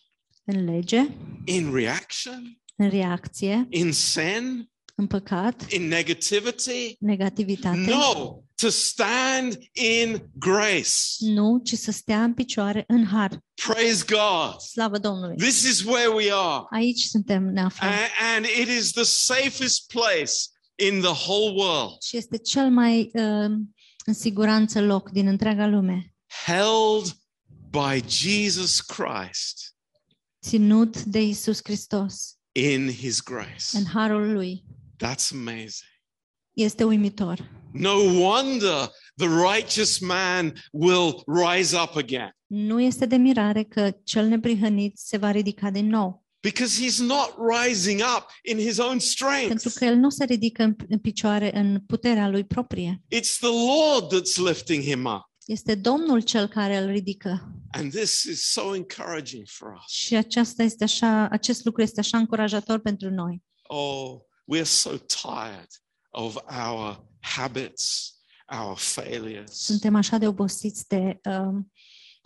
În 0.45 0.65
lege? 0.65 1.07
In 1.45 1.73
reaction? 1.75 2.61
În 2.77 2.89
reacție? 2.89 3.67
In 3.71 3.93
sin? 3.93 4.71
În 4.99 5.07
păcat? 5.07 5.71
In 5.73 5.89
negativity? 5.89 6.97
Negativitate? 7.01 7.77
No, 7.79 8.39
to 8.55 8.69
stand 8.69 9.59
in 9.73 10.31
grace. 10.39 10.91
Nu, 11.19 11.61
ci 11.65 11.73
să 11.75 11.91
stea 11.91 12.23
în 12.23 12.35
picioare 12.35 12.85
în 12.87 13.07
har. 13.07 13.39
Praise 13.67 14.05
God. 14.09 14.61
Slavă 14.61 14.99
Domnului! 14.99 15.37
This 15.37 15.63
is 15.63 15.83
where 15.83 16.09
we 16.09 16.29
are. 16.33 16.65
Aici 16.71 17.03
suntem, 17.03 17.43
ne 17.53 17.61
aflăm. 17.61 17.91
A- 17.91 18.35
And 18.37 18.45
it 18.61 18.69
is 18.69 18.91
the 18.93 19.03
safest 19.03 19.87
place 19.93 20.33
in 20.89 21.01
the 21.01 21.11
whole 21.29 21.55
world. 21.63 22.03
Și 22.03 22.17
este 22.17 22.37
cel 22.39 22.71
mai 22.71 23.01
uh, 23.13 23.51
în 24.07 24.15
siguranță 24.15 24.81
loc 24.81 25.11
din 25.11 25.27
întreaga 25.27 25.67
lume. 25.67 26.15
Held 26.47 27.17
by 27.71 28.09
Jesus 28.09 28.81
Christ 28.81 29.75
Ținut 30.47 31.03
de 31.03 31.23
Isus 31.23 31.59
Hristos 31.63 32.35
in 32.53 32.91
his 32.93 33.21
grace. 33.23 33.65
în 33.73 33.85
harul 33.85 34.33
lui. 34.33 34.65
That's 35.05 35.31
amazing. 35.33 35.91
Este 36.53 36.85
uimitor. 36.85 37.51
No 37.73 37.93
wonder 38.21 38.91
the 39.17 39.29
righteous 39.55 39.99
man 39.99 40.53
will 40.73 41.23
rise 41.27 41.77
up 41.77 41.97
again 41.97 42.31
Nu 42.47 42.81
este 42.81 43.07
de 43.07 43.17
mirare 43.17 43.63
că 43.63 43.91
cel 44.05 44.27
neprihănit 44.27 44.99
se 44.99 45.17
va 45.17 45.31
ridica 45.31 45.71
din 45.71 45.87
nou. 45.87 46.25
because 46.41 46.85
he's 46.85 46.99
not 46.99 47.35
rising 47.65 48.01
up 48.17 48.27
in 48.51 48.59
his 48.59 48.79
own 48.79 48.89
Pentru 48.89 49.07
strength. 49.09 49.73
că 49.79 49.85
el 49.85 49.95
nu 49.97 50.11
se 50.11 50.25
ridică 50.25 50.63
în, 50.63 50.77
în 50.89 50.99
picioare 50.99 51.57
în 51.59 51.81
puterea 51.87 52.29
lui 52.29 52.45
proprie. 52.45 53.03
It's 53.15 53.37
the 53.41 53.49
Lord 53.49 54.15
that's 54.15 54.37
lifting 54.47 54.83
him 54.83 55.05
up. 55.05 55.23
Este 55.47 55.75
Domnul 55.75 56.21
cel 56.21 56.47
care 56.49 56.77
îl 56.77 56.87
ridică. 56.91 57.53
And 57.71 57.93
this 57.95 58.23
is 58.23 58.51
so 58.51 58.75
encouraging 58.75 59.45
for 59.49 59.69
us. 59.73 59.93
Și 59.93 60.15
aceasta 60.15 60.63
este 60.63 60.85
așa, 60.85 61.29
acest 61.29 61.65
lucru 61.65 61.83
este 61.83 62.01
așa 62.01 62.19
încurajator 62.19 62.79
pentru 62.79 63.11
noi. 63.11 63.43
Oh, 63.69 64.17
we're 64.49 64.65
so 64.65 64.91
tired 65.25 65.69
of 66.11 66.37
our 66.49 67.05
habits, 67.21 68.15
our 68.53 68.77
failures. 68.79 69.51
Suntem 69.65 69.95
așa 69.95 70.19
de 70.19 70.27
obosiți 70.27 70.89
de 70.89 71.21
um, 71.31 71.73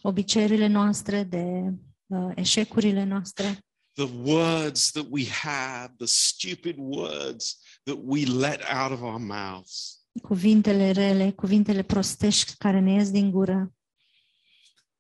obiceiurile 0.03 0.67
noastre, 0.67 1.23
de 1.23 1.73
uh, 2.07 2.33
eșecurile 2.35 3.05
noastre, 3.05 3.65
The 3.95 4.09
words 4.23 4.91
that 4.91 5.07
we 5.11 5.27
have, 5.29 5.95
the 5.99 6.07
stupid 6.07 6.77
words 6.79 7.59
that 7.85 7.97
we 8.05 8.25
let 8.25 8.61
out 8.73 8.93
of 8.93 9.01
our 9.01 9.19
mouths. 9.19 10.01
cuvintele 10.23 10.91
rele, 10.91 11.31
cuvintele 11.33 11.83
prostești 11.83 12.57
care 12.57 12.81
ne 12.81 12.93
ies 12.93 13.11
din 13.11 13.31
gură. 13.31 13.75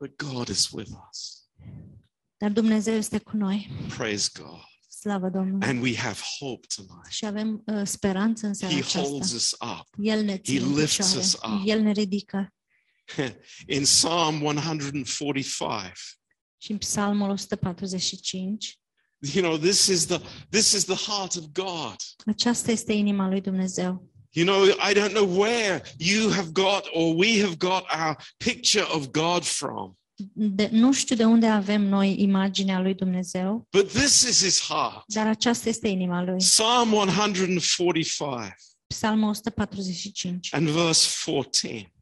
But 0.00 0.16
God 0.16 0.48
is 0.48 0.70
with 0.70 0.90
us. 1.10 1.48
Dar 2.36 2.50
Dumnezeu 2.50 2.94
este 2.94 3.18
cu 3.18 3.36
noi. 3.36 3.70
Praise 3.96 4.28
God. 4.42 4.60
Slavă 5.00 5.28
Domnului. 5.28 5.68
And 5.68 5.82
we 5.82 5.96
have 5.96 6.18
hope 6.38 6.66
tonight. 6.74 7.10
Și 7.10 7.26
avem 7.26 7.62
uh, 7.66 7.80
speranță 7.84 8.46
în 8.46 8.54
seara 8.54 8.74
He 8.74 8.98
holds 8.98 9.32
us 9.32 9.50
up. 9.60 9.86
El 9.98 10.24
ne 10.24 10.38
ține 10.38 10.60
în 10.60 10.74
lifts 10.74 10.96
picioare. 10.96 11.18
us 11.18 11.32
up. 11.32 11.62
El 11.64 11.80
ne 11.80 11.92
ridică. 11.92 12.54
In 13.76 13.82
Psalm 13.82 14.42
145, 14.42 15.92
Și 16.58 16.70
în 16.70 16.78
Psalmul 16.78 17.30
145, 17.30 18.78
you 19.32 19.42
know, 19.44 19.58
this 19.58 19.86
is 19.86 20.06
the 20.06 20.18
this 20.48 20.72
is 20.72 20.84
the 20.84 21.10
heart 21.10 21.34
of 21.34 21.44
God. 21.52 21.96
aceasta 22.26 22.70
este 22.70 22.92
inima 22.92 23.28
lui 23.28 23.40
Dumnezeu. 23.40 24.08
You 24.32 24.46
know, 24.46 24.64
I 24.64 24.94
don't 24.94 25.12
know 25.12 25.38
where 25.40 25.82
you 25.98 26.30
have 26.30 26.50
got 26.52 26.88
or 26.92 27.14
we 27.16 27.40
have 27.40 27.56
got 27.56 27.82
our 27.98 28.16
picture 28.36 28.84
of 28.94 29.06
God 29.10 29.44
from, 29.44 29.98
De, 30.32 30.68
nu 30.72 30.92
știu 30.92 31.16
de 31.16 31.24
unde 31.24 31.46
avem 31.46 31.82
noi 31.82 32.22
imaginea 32.22 32.80
lui 32.80 32.94
Dumnezeu, 32.94 33.66
but 33.70 33.92
this 33.92 34.22
is 34.22 34.42
his 34.42 34.60
heart. 34.60 35.02
dar 35.06 35.26
aceasta 35.26 35.68
este 35.68 35.88
inima 35.88 36.22
lui. 36.22 36.36
Psalm 36.36 36.92
145 36.92 38.54
Psalmul 38.86 39.28
145, 39.28 40.48
and 40.54 40.68
verse 40.68 41.08
14. 41.24 41.92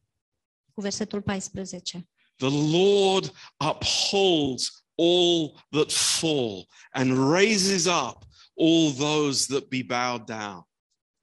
cu 0.75 0.81
versetul 0.81 1.23
14. 1.23 2.09
The 2.37 2.49
Lord 2.77 3.33
upholds 3.71 4.85
all 4.95 5.65
that 5.71 5.91
fall 5.93 6.67
and 6.93 7.31
raises 7.33 7.85
up 7.85 8.19
all 8.55 8.93
those 8.93 9.47
that 9.47 9.69
be 9.69 9.83
bowed 9.87 10.25
down. 10.25 10.67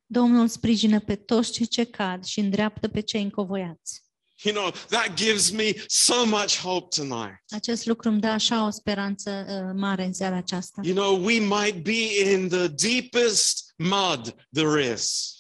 Domnul 0.05 0.47
sprijină 0.47 0.99
pe 0.99 1.15
toți 1.15 1.51
cei 1.51 1.67
ce 1.67 1.83
cad 1.83 2.23
și 2.23 2.39
îndreaptă 2.39 2.87
pe 2.87 2.99
cei 2.99 3.21
încovoiați. 3.21 4.03
You 4.45 4.53
know, 4.53 4.71
that 4.89 5.15
gives 5.15 5.51
me 5.51 5.73
so 5.87 6.25
much 6.25 6.61
hope 6.61 6.95
tonight. 6.95 7.41
Acest 7.49 7.85
lucru 7.85 8.09
îmi 8.09 8.19
dă 8.19 8.27
așa 8.27 8.65
o 8.65 8.69
speranță 8.69 9.45
uh, 9.49 9.79
mare 9.79 10.05
în 10.05 10.13
seara 10.13 10.35
aceasta. 10.35 10.81
You 10.83 10.95
know, 10.95 11.23
we 11.23 11.39
might 11.39 11.83
be 11.83 12.31
in 12.31 12.47
the 12.47 12.67
deepest 12.67 13.73
mud 13.77 14.35
there 14.53 14.93
is. 14.93 15.33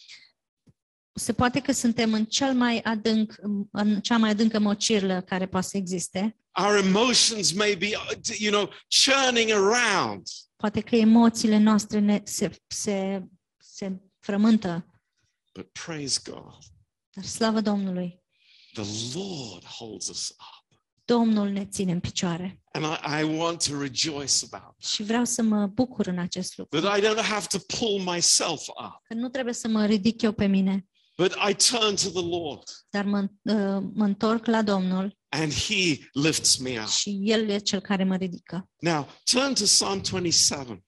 Se 1.13 1.33
poate 1.33 1.59
că 1.59 1.71
suntem 1.71 2.13
în 2.13 2.25
cel 2.25 2.53
mai 2.53 2.79
adânc, 2.79 3.35
în 3.71 4.01
cea 4.01 4.17
mai 4.17 4.29
adâncă 4.29 4.59
mocirlă 4.59 5.21
care 5.21 5.47
poate 5.47 5.67
să 5.67 5.77
existe. 5.77 6.37
Our 6.51 6.75
emotions 6.75 7.51
may 7.51 7.75
be, 7.75 7.89
you 8.37 8.51
know, 8.51 8.69
churning 9.05 9.49
around. 9.51 10.27
Poate 10.55 10.81
că 10.81 10.95
emoțiile 10.95 11.57
noastre 11.57 11.99
ne, 11.99 12.21
se, 12.23 12.51
se, 12.67 13.23
se 13.57 13.91
frământă, 14.19 14.89
But 15.53 15.71
praise 15.85 16.19
God, 16.23 16.57
dar 17.13 17.23
slavă 17.25 17.61
Domnului, 17.61 18.23
the 18.75 19.17
Lord 19.19 19.63
holds 19.65 20.07
us 20.07 20.29
up. 20.29 20.79
Domnul 21.05 21.49
ne 21.49 21.65
ține 21.65 21.91
în 21.91 21.99
picioare. 21.99 22.59
And 22.71 22.85
I, 22.85 23.19
I 23.21 23.37
want 23.37 23.65
to 23.67 23.79
rejoice 23.79 24.33
about 24.51 24.75
Și 24.83 25.03
vreau 25.03 25.25
să 25.25 25.41
mă 25.41 25.65
bucur 25.67 26.07
în 26.07 26.19
acest 26.19 26.57
lucru. 26.57 26.79
that. 26.79 26.97
I 26.97 27.01
don't 27.01 27.25
have 27.29 27.45
to 27.49 27.57
pull 27.77 27.99
myself 28.13 28.67
up, 28.67 29.01
Că 29.07 29.13
nu 29.13 29.29
trebuie 29.29 29.53
să 29.53 29.67
mă 29.67 29.85
ridic 29.85 30.21
eu 30.21 30.31
pe 30.31 30.45
mine, 30.45 30.85
but 31.17 31.31
I 31.49 31.53
turn 31.69 31.95
to 31.95 32.09
the 32.21 32.27
Lord 32.29 32.63
dar 32.89 33.05
mă, 33.05 33.19
uh, 33.41 33.83
mă 33.93 34.03
întorc 34.03 34.45
la 34.45 34.61
Domnul 34.61 35.17
and 35.29 35.53
He 35.53 36.09
lifts 36.13 36.57
me 36.57 36.79
up. 36.81 36.87
și 36.87 37.19
El 37.23 37.49
e 37.49 37.57
cel 37.57 37.79
care 37.79 38.03
mă 38.03 38.15
ridică. 38.15 38.69
Now, 38.79 39.07
turn 39.31 39.53
to 39.53 39.63
Psalm 39.63 40.01
27. 40.09 40.83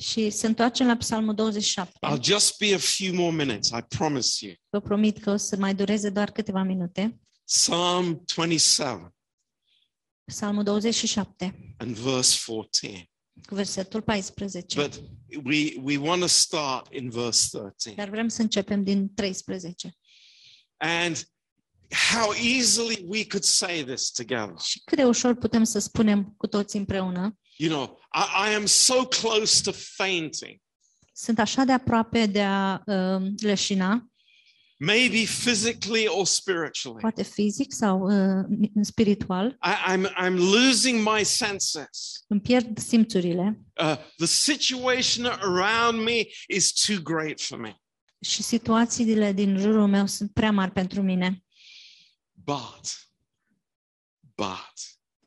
Și 0.00 0.30
se 0.30 0.46
întoarce 0.46 0.84
la 0.84 0.96
Psalmul 0.96 1.34
27. 1.34 1.98
I'll 2.06 2.22
just 2.22 2.58
be 2.58 2.74
a 2.74 2.78
few 2.78 3.14
more 3.14 3.36
minutes, 3.44 3.68
I 3.68 3.82
promise 3.88 4.46
you. 4.46 4.54
Vă 4.68 4.80
promit 4.80 5.18
că 5.18 5.30
o 5.30 5.36
să 5.36 5.56
mai 5.56 5.74
dureze 5.74 6.10
doar 6.10 6.30
câteva 6.30 6.62
minute. 6.62 7.20
Psalm 7.44 8.22
27 8.34 9.12
Psalmul 10.24 10.62
27, 10.62 11.74
and 11.78 11.96
verse 11.96 12.38
14. 12.46 13.10
cu 13.46 13.54
versetul 13.54 14.02
14. 14.02 14.80
But 14.80 15.02
we, 15.44 15.74
we 15.82 15.96
want 15.96 16.20
to 16.20 16.26
start 16.26 16.94
in 16.94 17.10
verse 17.10 17.58
13. 17.58 18.02
Dar 18.02 18.08
vrem 18.08 18.28
să 18.28 18.42
începem 18.42 18.84
din 18.84 19.14
13. 19.14 19.92
And 20.76 21.28
how 22.12 22.32
easily 22.32 23.04
we 23.06 23.26
could 23.26 23.44
say 23.44 23.84
this 23.84 24.10
together. 24.10 24.58
Și 24.58 24.80
cât 24.84 24.96
de 24.98 25.04
ușor 25.04 25.34
putem 25.34 25.64
să 25.64 25.78
spunem 25.78 26.34
cu 26.36 26.46
toți 26.46 26.76
împreună, 26.76 27.38
You 27.60 27.70
know, 27.70 27.98
I, 28.12 28.50
I 28.50 28.54
am 28.54 28.66
so 28.66 29.04
close 29.06 29.62
to 29.62 29.72
fainting, 29.72 30.60
sunt 31.12 31.38
așa 31.38 31.64
de 31.64 31.72
aproape 31.72 32.26
de 32.26 32.42
a 32.42 32.82
uh, 32.86 33.22
leșina, 33.40 34.10
maybe 34.76 35.24
physically 35.24 36.06
or 36.06 36.26
spiritually. 36.26 37.00
poate 37.00 37.22
fizic 37.22 37.72
sau 37.72 38.00
uh, 38.00 38.44
spiritual, 38.82 39.58
I, 39.64 39.92
I'm, 39.92 40.06
I'm 40.24 40.36
losing 40.36 41.08
my 41.16 41.24
senses. 41.24 42.24
îmi 42.28 42.40
pierd 42.40 42.78
simțurile 42.78 43.60
Uh, 43.80 43.96
the 44.16 44.26
situation 44.26 45.24
around 45.26 46.02
me 46.02 46.26
is 46.48 46.72
too 46.72 46.96
great 47.02 47.40
for 47.40 47.58
me. 47.58 47.76
și 48.20 48.42
situațiile 48.42 49.32
din 49.32 49.58
jurul 49.58 49.86
meu 49.86 50.06
sunt 50.06 50.32
prea 50.32 50.52
mari 50.52 50.70
pentru 50.70 51.02
mine. 51.02 51.42
But, 52.32 53.10
but, 54.34 54.74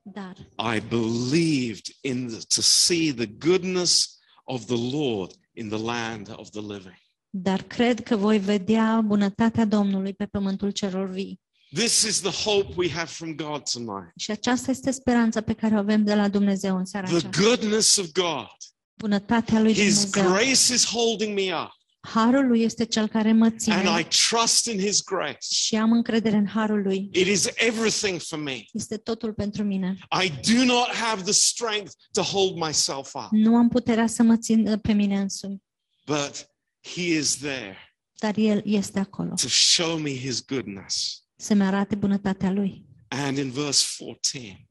Dar 0.01 0.36
I 0.75 0.79
believed 0.79 1.86
in 2.01 2.27
the, 2.27 2.38
to 2.55 2.62
see 2.62 3.13
the 3.13 3.25
goodness 3.25 4.17
of 4.43 4.65
the 4.65 4.96
Lord 4.98 5.31
in 5.53 5.70
the 5.70 5.77
land 5.84 6.34
of 6.36 6.50
the 6.50 6.62
living. 6.62 7.00
dar 7.29 7.62
cred 7.62 8.03
că 8.03 8.15
voi 8.15 8.39
vedea 8.39 9.01
bunătatea 9.05 9.65
Domnului 9.65 10.13
pe 10.13 10.25
pământul 10.25 10.72
celor 10.72 11.10
vii. 11.10 11.39
This 11.74 12.01
is 12.03 12.20
the 12.22 12.50
hope 12.50 12.74
we 12.75 12.89
have 12.89 13.05
from 13.10 13.36
God 13.36 13.70
tonight. 13.72 14.12
Și 14.17 14.31
aceasta 14.31 14.72
este 14.72 14.91
speranța 14.91 15.41
pe 15.41 15.53
care 15.53 15.75
o 15.75 15.77
avem 15.77 16.03
de 16.03 16.15
la 16.15 16.27
Dumnezeu 16.29 16.77
în 16.77 16.86
seara 16.86 17.08
The 17.08 17.15
aceasta. 17.15 17.41
goodness 17.41 17.96
of 17.96 18.12
God. 18.12 18.48
Bunătatea 18.93 19.60
lui 19.62 19.74
His 19.74 20.10
Dumnezeu. 20.10 20.31
grace 20.34 20.74
is 20.74 20.86
holding 20.86 21.34
me 21.39 21.55
up, 21.55 21.72
Harul 22.01 22.48
lui 22.48 22.62
este 22.62 22.86
cel 22.86 23.08
care 23.08 23.31
mă 23.31 23.43
and 23.43 23.53
I 23.53 23.58
ține 23.60 24.08
trust 24.29 24.65
in 24.65 24.79
His 24.79 25.03
grace. 25.03 25.38
și 25.51 25.75
am 25.75 25.91
încredere 25.91 26.36
în 26.36 26.48
harul 26.48 26.81
lui. 26.81 27.10
It 27.13 27.27
is 27.27 27.48
everything 27.55 28.20
for 28.22 28.39
me. 28.39 28.63
Este 28.74 28.98
totul 28.98 29.34
pentru 29.34 29.63
mine. 29.63 29.98
I 30.24 30.53
do 30.53 30.63
not 30.63 30.88
have 30.88 31.22
the 31.22 31.31
strength 31.31 31.91
to 32.12 32.22
hold 32.22 32.55
myself 32.55 33.13
up, 33.13 33.27
Nu 33.31 33.55
am 33.55 33.70
puterea 33.70 34.08
să 34.08 34.24
mă 34.24 34.38
țin 34.38 34.67
uh, 34.67 34.79
pe 34.81 34.91
mine 34.91 35.20
însumi, 35.20 35.63
but 36.05 36.50
He 36.81 37.01
is 37.17 37.38
there 37.38 37.77
dar 38.22 38.38
El 38.38 38.62
este 38.65 39.00
acolo 39.00 39.34
to 39.34 39.48
show 39.48 39.98
me 39.98 40.20
His 40.20 40.46
goodness. 40.46 41.24
să-mi 41.36 41.63
arate 41.63 41.96
bunătatea 41.96 42.51
lui. 42.51 42.86
And 43.08 43.38
in 43.38 43.51
verse 43.51 43.86
14, 44.05 44.67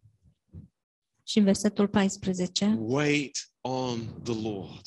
Și 1.24 1.38
în 1.38 1.44
versetul 1.44 1.88
14, 1.88 2.76
wait 2.78 3.50
on 3.60 3.98
the 4.22 4.34
Lord. 4.42 4.80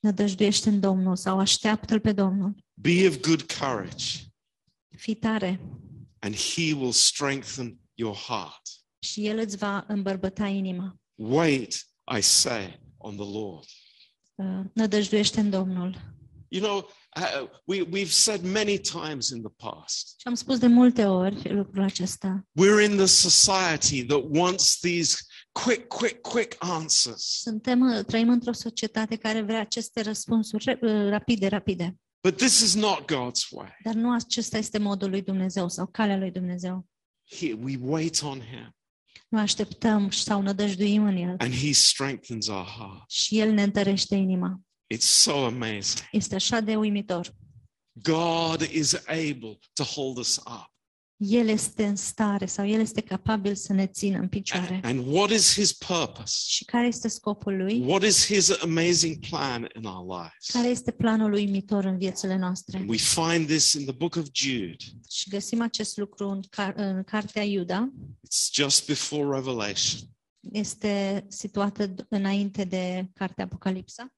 Nădăjduiește 0.00 0.68
în 0.68 0.80
Domnul 0.80 1.16
sau 1.16 1.38
așteaptă-L 1.38 2.00
pe 2.00 2.12
Domnul. 2.12 2.54
Be 2.74 3.06
of 3.08 3.20
good 3.20 3.42
courage, 3.58 4.04
Fii 4.96 5.14
tare 5.14 5.60
and 6.18 6.34
He 6.34 6.72
will 6.74 6.92
strengthen 6.92 7.78
your 7.94 8.14
heart. 8.16 8.60
și 8.98 9.26
El 9.26 9.38
îți 9.38 9.56
va 9.56 9.84
îmbărbăta 9.88 10.46
inima. 10.46 10.94
Wait, 11.14 11.72
I 12.18 12.20
say, 12.20 12.80
on 12.96 13.16
the 13.16 13.30
Lord. 13.38 13.66
Uh, 14.34 14.60
Nădăjduiește 14.74 15.40
în 15.40 15.50
Domnul. 15.50 16.14
You 16.48 16.62
know, 16.62 16.90
uh, 17.16 17.48
we, 17.64 17.84
we've 17.86 18.10
said 18.10 18.44
many 18.44 18.78
times 18.78 19.28
in 19.28 19.42
the 19.42 19.52
past, 19.56 20.14
Și 20.20 20.26
am 20.26 20.34
spus 20.34 20.58
de 20.58 20.66
multe 20.66 21.04
ori 21.04 21.52
lucrul 21.54 21.82
acesta. 21.82 22.48
we're 22.60 22.84
in 22.90 22.96
the 22.96 23.06
society 23.06 24.04
that 24.06 24.22
wants 24.28 24.78
these 24.78 25.16
quick, 25.52 25.86
quick, 25.88 26.20
quick 26.20 26.56
answers. 26.58 27.22
Suntem, 27.40 27.80
uh, 27.80 28.04
trăim 28.04 28.28
într-o 28.28 28.52
societate 28.52 29.16
care 29.16 29.40
vrea 29.42 29.60
aceste 29.60 30.00
răspunsuri 30.00 30.64
re- 30.64 30.78
uh, 30.82 31.08
rapide, 31.10 31.46
rapide. 31.46 31.96
But 32.22 32.36
this 32.36 32.60
is 32.60 32.74
not 32.74 33.00
God's 33.12 33.48
way. 33.50 33.76
Dar 33.84 33.94
nu 33.94 34.12
acesta 34.12 34.58
este 34.58 34.78
modul 34.78 35.10
lui 35.10 35.22
Dumnezeu 35.22 35.68
sau 35.68 35.86
calea 35.86 36.16
lui 36.16 36.30
Dumnezeu. 36.30 36.86
He, 37.38 37.52
we 37.62 37.76
wait 37.80 38.22
on 38.22 38.40
Him, 38.40 38.74
Noi 39.28 39.40
așteptăm 39.42 40.10
sau 40.10 40.42
nădăjduim 40.42 41.04
în 41.04 41.16
El 41.16 41.34
and 41.38 41.54
He 41.54 41.72
strengthens 41.72 42.46
our 42.48 42.64
heart. 42.66 43.10
și 43.10 43.38
El 43.38 43.52
ne 43.52 43.62
întărește 43.62 44.14
inima. 44.14 44.60
It's 44.94 44.98
so 45.06 45.44
amazing. 45.44 46.08
Este 46.10 46.34
așa 46.34 46.60
de 46.60 46.76
uimitor. 46.76 47.34
God 47.92 48.60
is 48.60 48.94
able 49.06 49.58
to 49.72 49.84
hold 49.84 50.16
us 50.16 50.36
up. 50.36 50.69
El 51.22 51.48
este 51.48 51.84
în 51.86 51.96
stare 51.96 52.46
sau 52.46 52.66
El 52.68 52.80
este 52.80 53.00
capabil 53.00 53.54
să 53.54 53.72
ne 53.72 53.86
țină 53.86 54.18
în 54.18 54.28
picioare. 54.28 54.80
And 54.84 55.06
what 55.06 55.30
is 55.30 55.52
His 55.54 55.72
purpose? 55.72 56.34
Și 56.46 56.64
care 56.64 56.86
este 56.86 57.08
scopul 57.08 57.56
lui? 57.56 57.80
What 57.86 58.02
is 58.02 58.26
His 58.26 58.50
amazing 58.62 59.16
plan 59.28 59.68
in 59.76 59.84
our 59.84 60.06
lives? 60.06 60.46
Care 60.52 60.68
este 60.68 60.90
planul 60.90 61.30
lui 61.30 61.44
uimitor 61.44 61.84
în 61.84 61.98
viețile 61.98 62.36
noastre? 62.36 62.78
And 62.78 62.88
we 62.88 62.96
find 62.96 63.46
this 63.46 63.72
in 63.72 63.84
the 63.84 63.92
book 63.94 64.14
of 64.16 64.26
Jude. 64.32 64.76
Și 65.10 65.28
găsim 65.28 65.60
acest 65.60 65.96
lucru 65.96 66.28
în, 66.28 66.40
car- 66.42 66.74
în 66.74 67.02
cartea 67.04 67.42
Iuda. 67.44 67.92
It's 68.26 68.52
just 68.52 68.86
before 68.86 69.36
Revelation. 69.36 70.00
Este 70.52 71.24
situată 71.28 71.86
d- 71.94 72.06
înainte 72.08 72.64
de 72.64 73.08
cartea 73.14 73.44
Apocalipsa, 73.44 74.14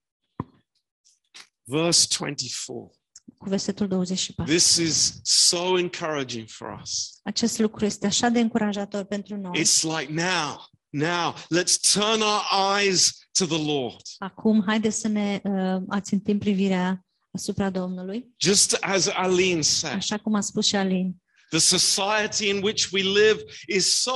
Verse 1.65 2.07
24. 2.19 2.93
Cu 3.39 3.49
versetul 3.49 3.89
24. 3.89 4.55
This 4.55 4.77
is 4.77 5.21
so 5.23 5.79
encouraging 5.79 6.49
for 6.49 6.79
us. 6.83 7.21
Acest 7.23 7.59
lucru 7.59 7.85
este 7.85 8.07
așa 8.07 8.29
de 8.29 8.41
încurajator 8.41 9.05
pentru 9.05 9.37
noi. 9.37 9.61
It's 9.65 9.83
like 9.99 10.13
now, 10.13 10.71
now, 10.89 11.35
let's 11.61 11.93
turn 11.93 12.21
our 12.21 12.43
eyes 12.81 13.27
to 13.39 13.45
the 13.47 13.65
Lord. 13.65 14.01
Acum, 14.19 14.63
haideți 14.67 15.01
să 15.01 15.09
ne 15.09 15.41
uh, 15.45 15.83
ațintim 15.89 16.39
privirea 16.39 17.05
asupra 17.31 17.71
Domnului, 17.71 18.35
Just 18.37 18.73
as 18.73 19.07
Aline 19.07 19.61
said, 19.61 19.95
așa 19.97 20.19
cum 20.19 20.35
a 20.35 20.41
spus 20.41 20.67
și 20.67 20.77
Alin. 20.77 21.17
the 21.51 21.59
society 21.59 22.49
in 22.49 22.63
which 22.63 22.89
we 22.93 23.03
live 23.03 23.45
is 23.67 24.01
so 24.03 24.13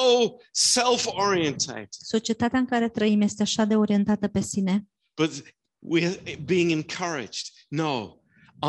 self 0.53 1.07
orientated, 1.07 1.89
Societatea 1.91 2.59
în 2.59 2.65
care 2.67 2.89
trăim 2.89 3.21
este 3.21 3.43
așa 3.43 3.65
de 3.65 3.77
orientată 3.77 4.29
pe 4.29 4.41
sine, 4.41 4.87
but 5.21 5.43
we're 5.95 6.39
being 6.45 6.71
encouraged. 6.71 7.47
No, 7.69 8.17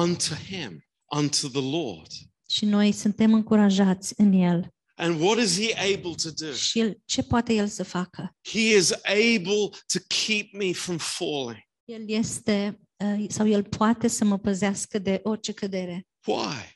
unto 0.02 0.34
Him, 0.50 0.84
unto 1.16 1.48
the 1.48 1.62
Lord. 1.78 2.12
și 2.50 2.66
noi 2.66 2.92
suntem 2.92 3.34
încurajați 3.34 4.14
în 4.18 4.32
El. 4.34 4.72
And 4.96 5.22
what 5.22 5.38
is 5.40 5.60
He 5.60 5.74
able 5.96 6.14
to 6.24 6.30
do? 6.46 6.52
Și 6.54 6.80
el, 6.80 6.98
ce 7.06 7.24
poate 7.24 7.54
El 7.54 7.68
să 7.68 7.84
facă? 7.84 8.36
He 8.50 8.76
is 8.78 8.92
able 9.04 9.70
to 9.94 10.00
keep 10.26 10.54
me 10.54 10.72
from 10.74 10.98
falling. 10.98 11.66
El 11.86 12.04
este, 12.10 12.80
uh, 12.96 13.26
sau 13.30 13.48
El 13.48 13.64
poate 13.64 14.08
să 14.08 14.24
mă 14.26 14.38
păzească 14.38 15.00
de 15.00 15.20
orice 15.24 15.52
cădere. 15.52 16.08
Why? 16.26 16.76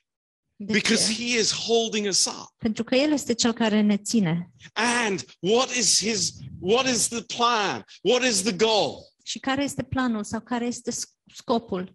De 0.56 0.72
Because 0.74 1.14
ce? 1.14 1.24
He 1.24 1.40
is 1.40 1.52
holding 1.54 2.08
us 2.08 2.26
up. 2.26 2.54
Pentru 2.58 2.84
că 2.84 2.96
El 2.96 3.12
este 3.12 3.34
Cel 3.34 3.54
care 3.54 3.82
ne 3.82 3.98
ține. 3.98 4.52
And 4.74 5.26
what 5.40 5.76
is 5.76 6.00
His, 6.04 6.32
what 6.60 6.88
is 6.90 7.08
the 7.08 7.22
plan? 7.22 7.84
What 8.02 8.24
is 8.24 8.42
the 8.42 8.52
goal? 8.56 8.96
Și 9.24 9.40
care 9.40 9.64
este 9.64 9.84
planul 9.84 10.24
sau 10.24 10.40
care 10.42 10.66
este 10.66 10.92
sc- 10.92 11.34
scopul? 11.36 11.94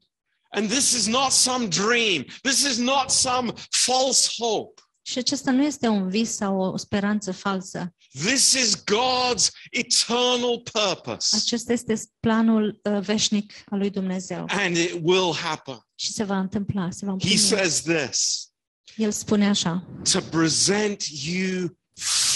And 0.51 0.69
this 0.69 0.93
is 0.93 1.07
not 1.07 1.31
some 1.31 1.69
dream. 1.69 2.25
This 2.43 2.65
is 2.65 2.79
not 2.79 3.11
some 3.11 3.53
false 3.71 4.29
hope. 4.39 4.81
Și 5.03 5.19
acesta 5.19 5.51
nu 5.51 5.63
este 5.65 5.89
un 5.89 6.09
vis 6.09 6.35
sau 6.35 6.61
o 6.61 6.77
speranță 6.77 7.33
falsă. 7.33 7.95
This 8.25 8.53
is 8.53 8.77
God's 8.77 9.49
eternal 9.71 10.63
purpose. 10.73 11.37
Acesta 11.37 11.73
este 11.73 11.95
planul 12.21 12.81
uh, 12.83 13.01
veșnic 13.01 13.53
al 13.71 13.79
lui 13.79 13.91
Dumnezeu. 13.91 14.45
And 14.49 14.77
it 14.77 15.01
will 15.03 15.35
happen. 15.35 15.79
Și 15.95 16.13
se 16.13 16.25
va 16.25 16.39
întâmpla, 16.39 16.91
se 16.91 17.07
va 17.07 17.17
He 17.21 17.37
says 17.37 17.83
this 17.83 18.51
El 18.97 19.11
spune 19.11 19.49
așa, 19.49 19.87
to 20.13 20.21
present 20.21 21.05
you 21.25 21.79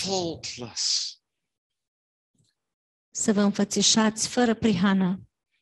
faultless 0.03 1.15
să 3.11 3.33
vă 3.33 3.41
înfățișați 3.41 4.29
fără 4.29 4.55
prihană 4.55 5.21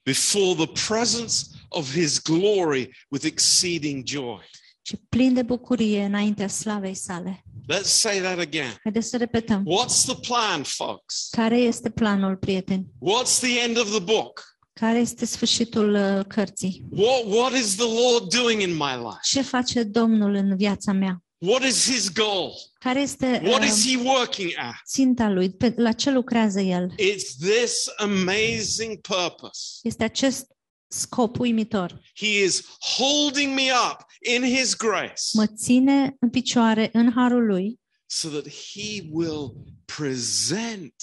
before 0.09 0.55
the 0.55 0.87
presence 0.87 1.35
of 1.68 1.92
his 1.92 2.18
glory 2.18 2.88
with 3.11 3.25
exceeding 3.25 4.07
joy. 4.07 4.40
și 4.83 4.97
plin 5.09 5.35
de 5.35 5.42
bucurie 5.42 6.05
înaintea 6.05 6.49
slavei 6.49 6.94
sale. 6.94 7.44
Let's 7.73 7.90
say 7.90 8.18
that 8.21 8.38
again. 8.38 8.77
Haideți 8.83 9.09
să 9.09 9.16
repetăm. 9.16 9.66
What's 9.66 10.05
the 10.07 10.14
plan, 10.14 10.62
folks? 10.62 11.29
Care 11.31 11.57
este 11.57 11.90
planul, 11.90 12.37
prieteni? 12.37 12.87
What's 12.87 13.38
the 13.40 13.61
end 13.61 13.79
of 13.79 13.90
the 13.90 14.01
book? 14.01 14.44
Care 14.73 14.99
este 14.99 15.25
sfârșitul 15.25 15.94
uh, 15.94 16.25
cărții? 16.29 16.85
What, 16.90 17.25
what 17.25 17.53
is 17.53 17.75
the 17.75 17.87
Lord 18.03 18.35
doing 18.35 18.61
in 18.61 18.73
my 18.73 18.94
life? 18.97 19.18
Ce 19.23 19.42
face 19.42 19.83
Domnul 19.83 20.35
în 20.35 20.57
viața 20.57 20.92
mea? 20.92 21.23
What 21.38 21.62
is 21.62 21.90
his 21.90 22.09
goal? 22.12 22.53
Care 22.79 23.01
este 23.01 23.40
What 23.44 23.62
uh, 23.62 23.68
is 23.68 23.87
he 23.87 23.96
working 23.96 24.53
at? 24.57 24.74
ținta 24.87 25.31
lui? 25.31 25.51
Pe, 25.51 25.74
la 25.77 25.92
ce 25.92 26.11
lucrează 26.11 26.61
el? 26.61 26.94
It's 26.94 27.37
this 27.40 27.85
amazing 27.96 29.01
purpose. 29.01 29.79
Este 29.83 30.05
acest 30.05 30.46
scop 30.88 31.38
uimitor. 31.38 32.01
He 32.14 32.44
is 32.44 32.64
holding 32.96 33.55
me 33.55 33.70
up 33.90 34.07
in 34.35 34.57
his 34.57 34.77
grace 34.77 35.22
Mă 35.33 35.46
ține 35.46 36.16
în 36.20 36.31
picioare 36.31 36.90
în 36.92 37.12
harul 37.14 37.46
lui 37.46 37.81
so 38.07 38.29
that 38.29 38.48
he 38.48 39.09
will 39.11 39.64
present 39.85 40.94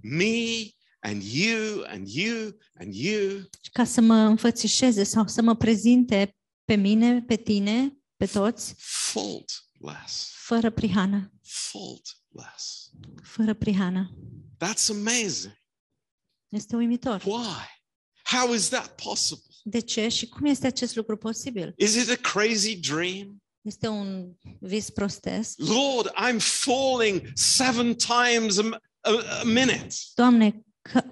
me 0.00 0.74
and 1.00 1.22
you 1.22 1.84
and 1.86 2.08
you 2.08 2.50
and 2.78 2.94
you 2.94 3.48
ca 3.72 3.84
să 3.84 4.00
mă 4.00 4.14
înfățișeze 4.14 5.02
sau 5.02 5.26
să 5.26 5.42
mă 5.42 5.56
prezinte 5.56 6.36
pe 6.64 6.74
mine, 6.74 7.22
pe 7.22 7.36
tine, 7.36 7.97
pe 8.18 8.26
toți, 8.26 8.74
faultless. 8.78 10.32
fără 10.34 10.70
prihană. 10.70 11.32
Faultless. 11.42 12.90
Fără 13.22 13.54
prihană. 13.54 14.10
That's 14.64 14.88
amazing. 14.90 15.56
Este 16.48 16.76
uimitor. 16.76 17.22
Why? 17.24 17.80
How 18.22 18.52
is 18.54 18.68
that 18.68 19.02
possible? 19.02 19.44
De 19.62 19.80
ce 19.80 20.08
și 20.08 20.28
cum 20.28 20.46
este 20.46 20.66
acest 20.66 20.96
lucru 20.96 21.16
posibil? 21.16 21.72
Is 21.76 21.94
it 21.94 22.10
a 22.10 22.14
crazy 22.14 22.76
dream? 22.76 23.42
Este 23.60 23.88
un 23.88 24.32
vis 24.60 24.90
prostesc? 24.90 25.58
Lord, 25.58 26.10
I'm 26.10 26.38
falling 26.38 27.30
seven 27.34 27.94
times 27.94 28.58
a 28.58 29.42
minute. 29.44 29.94
Doamne, 30.14 30.62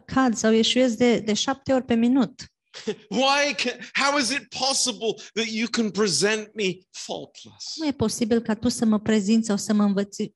cad 0.07 0.37
sau 0.37 0.53
ieșuiesc 0.53 0.97
de, 0.97 1.19
de 1.19 1.35
șapte 1.35 1.73
ori 1.73 1.85
pe 1.85 1.95
minut. 1.95 2.45
Why? 3.09 3.55
Can, 3.57 3.79
how 3.93 4.19
is 4.19 4.31
it 4.31 4.55
possible 4.59 5.23
that 5.35 5.47
you 5.47 5.69
can 5.69 5.91
present 5.91 6.55
me 6.55 6.79
faultless? 6.91 7.73
Cum 7.75 7.87
e 7.87 7.93
posibil 7.93 8.41
ca 8.41 8.55
tu 8.55 8.69
să 8.69 8.85
mă 8.85 9.01
prezinți 9.01 9.47
sau 9.47 9.57
să 9.57 9.73
mă 9.73 9.83
învăți, 9.83 10.33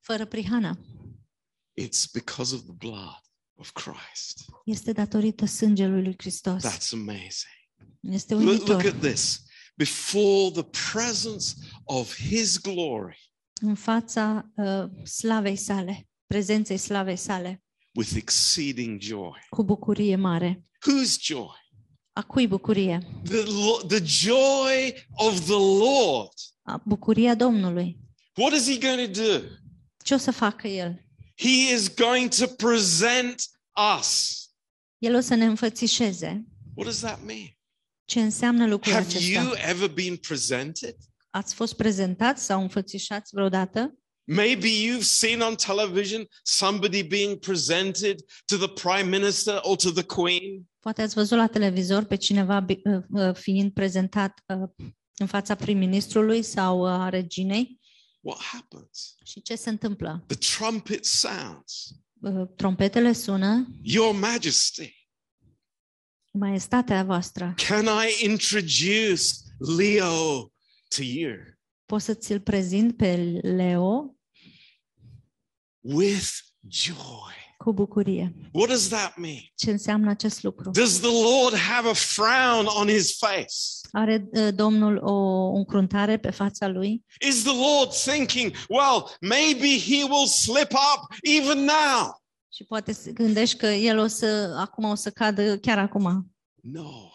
fără 0.00 0.26
prihană? 0.26 0.78
It's 1.80 2.10
because 2.12 2.54
of 2.54 2.62
the 2.62 2.72
blood 2.72 3.20
of 3.54 3.72
Christ. 3.72 4.44
Este 4.64 4.92
datorită 4.92 5.46
sângelui 5.46 6.02
lui 6.02 6.14
Hristos. 6.18 6.62
That's 6.62 6.92
amazing. 6.92 7.60
Este 8.00 8.34
Look, 8.34 8.66
look 8.66 8.84
at 8.84 9.00
this. 9.00 9.42
Before 9.76 10.50
the 10.50 10.92
presence 10.92 11.54
of 11.84 12.16
His 12.16 12.58
glory, 12.58 13.32
În 13.60 13.74
fața 13.74 14.50
uh, 14.56 14.84
slavei 15.04 15.56
sale, 15.56 16.08
prezenței 16.26 16.76
slavei 16.76 17.16
sale, 17.16 17.62
with 17.94 18.16
exceeding 18.16 19.00
joy. 19.00 19.38
cu 19.50 19.64
bucurie 19.64 20.16
mare. 20.16 20.64
Whose 20.86 21.16
joy? 21.20 21.60
A 22.12 22.22
cui 22.22 22.46
bucurie? 22.48 22.98
The, 23.24 23.42
Lo- 23.42 23.86
the 23.86 24.00
joy 24.04 25.06
of 25.14 25.40
the 25.46 25.58
Lord. 25.78 26.32
A 26.62 26.82
bucuria 26.84 27.34
Domnului. 27.34 27.98
What 28.36 28.52
is 28.52 28.68
He 28.70 28.78
going 28.78 29.10
to 29.12 29.22
do? 29.22 29.44
Ce 30.04 30.14
o 30.14 30.16
să 30.16 30.30
facă 30.30 30.68
El? 30.68 31.04
He 31.36 31.74
is 31.74 31.94
going 31.94 32.28
to 32.34 32.46
present 32.46 33.42
us. 33.98 34.36
El 34.98 35.14
o 35.14 35.20
să 35.20 35.34
ne 35.34 35.44
înfățișeze. 35.44 36.44
What 36.74 36.88
does 36.88 36.98
that 37.00 37.24
mean? 37.24 37.56
Ce 38.04 38.20
înseamnă 38.20 38.66
lucrul 38.66 38.92
Have 38.92 39.04
acesta? 39.06 39.40
you 39.42 39.52
ever 39.68 39.88
been 39.88 40.16
presented? 40.16 40.96
Ați 41.30 41.54
fost 41.54 41.74
prezentați 41.74 42.44
sau 42.44 42.60
înfățișați 42.62 43.30
vreodată? 43.34 43.94
Maybe 44.34 44.68
you've 44.68 45.04
seen 45.04 45.40
on 45.40 45.54
television 45.56 46.26
somebody 46.42 47.02
being 47.02 47.38
presented 47.38 48.20
to 48.46 48.56
the 48.56 48.68
prime 48.68 49.08
minister 49.10 49.58
or 49.62 49.76
to 49.76 49.90
the 49.90 50.02
queen. 50.02 50.62
Poate 50.80 51.02
ați 51.02 51.14
văzut 51.14 51.36
la 51.38 51.46
televizor 51.46 52.04
pe 52.04 52.16
cineva 52.16 52.60
bi- 52.60 52.80
uh, 52.84 53.02
uh, 53.10 53.34
fiind 53.34 53.72
prezentat 53.72 54.42
uh, 54.46 54.68
în 55.16 55.26
fața 55.26 55.54
prim-ministrului 55.54 56.42
sau 56.42 56.80
uh, 56.80 56.88
a 56.88 57.08
reginei. 57.08 57.80
What 58.20 58.40
happens? 58.40 59.14
Și 59.24 59.42
ce 59.42 59.54
se 59.54 59.70
întâmplă? 59.70 60.24
The 60.26 60.36
trumpet 60.56 61.04
sounds. 61.04 61.90
Uh, 62.20 62.48
Trompetele 62.56 63.12
sună, 63.12 63.66
Your 63.82 64.14
Majesty, 64.14 65.08
maestatea 66.30 67.04
voastră. 67.04 67.54
can 67.68 67.84
I 67.84 68.24
introduce 68.24 69.22
Leo 69.76 70.52
to 70.96 71.02
you 71.02 71.32
Pot 71.86 72.00
să 72.00 72.14
ți-l 72.14 72.40
prezint 72.40 72.96
pe 72.96 73.14
Leo 73.42 74.16
with 75.82 76.28
joy? 76.68 77.40
cu 77.56 77.72
bucurie. 77.72 78.34
What 78.52 78.68
does 78.68 78.88
that 78.88 79.16
mean? 79.16 79.38
Ce 79.54 79.70
înseamnă 79.70 80.10
acest 80.10 80.42
lucru? 80.42 80.70
Does 80.70 80.98
the 81.00 81.10
Lord 81.22 81.56
have 81.56 81.88
a 81.88 81.92
frown 81.92 82.66
on 82.66 82.88
his 82.88 83.16
face? 83.16 83.54
Are 83.92 84.28
uh, 84.32 84.48
Domnul 84.54 84.96
o 84.96 85.48
încruntare 85.54 86.18
pe 86.18 86.30
fața 86.30 86.66
lui? 86.68 87.04
Is 87.28 87.42
the 87.42 87.52
Lord 87.56 87.90
thinking, 87.92 88.54
well, 88.68 89.16
maybe 89.20 89.78
he 89.78 90.02
will 90.04 90.26
slip 90.26 90.70
up 90.70 91.14
even 91.22 91.58
now? 91.58 92.22
Și 92.54 92.64
poate 92.64 92.92
să 92.92 93.10
gândești 93.10 93.56
că 93.56 93.66
el 93.66 93.98
o 93.98 94.06
să, 94.06 94.54
acum 94.58 94.84
o 94.84 94.94
să 94.94 95.10
cadă 95.10 95.58
chiar 95.58 95.78
acum. 95.78 96.34
No, 96.62 97.10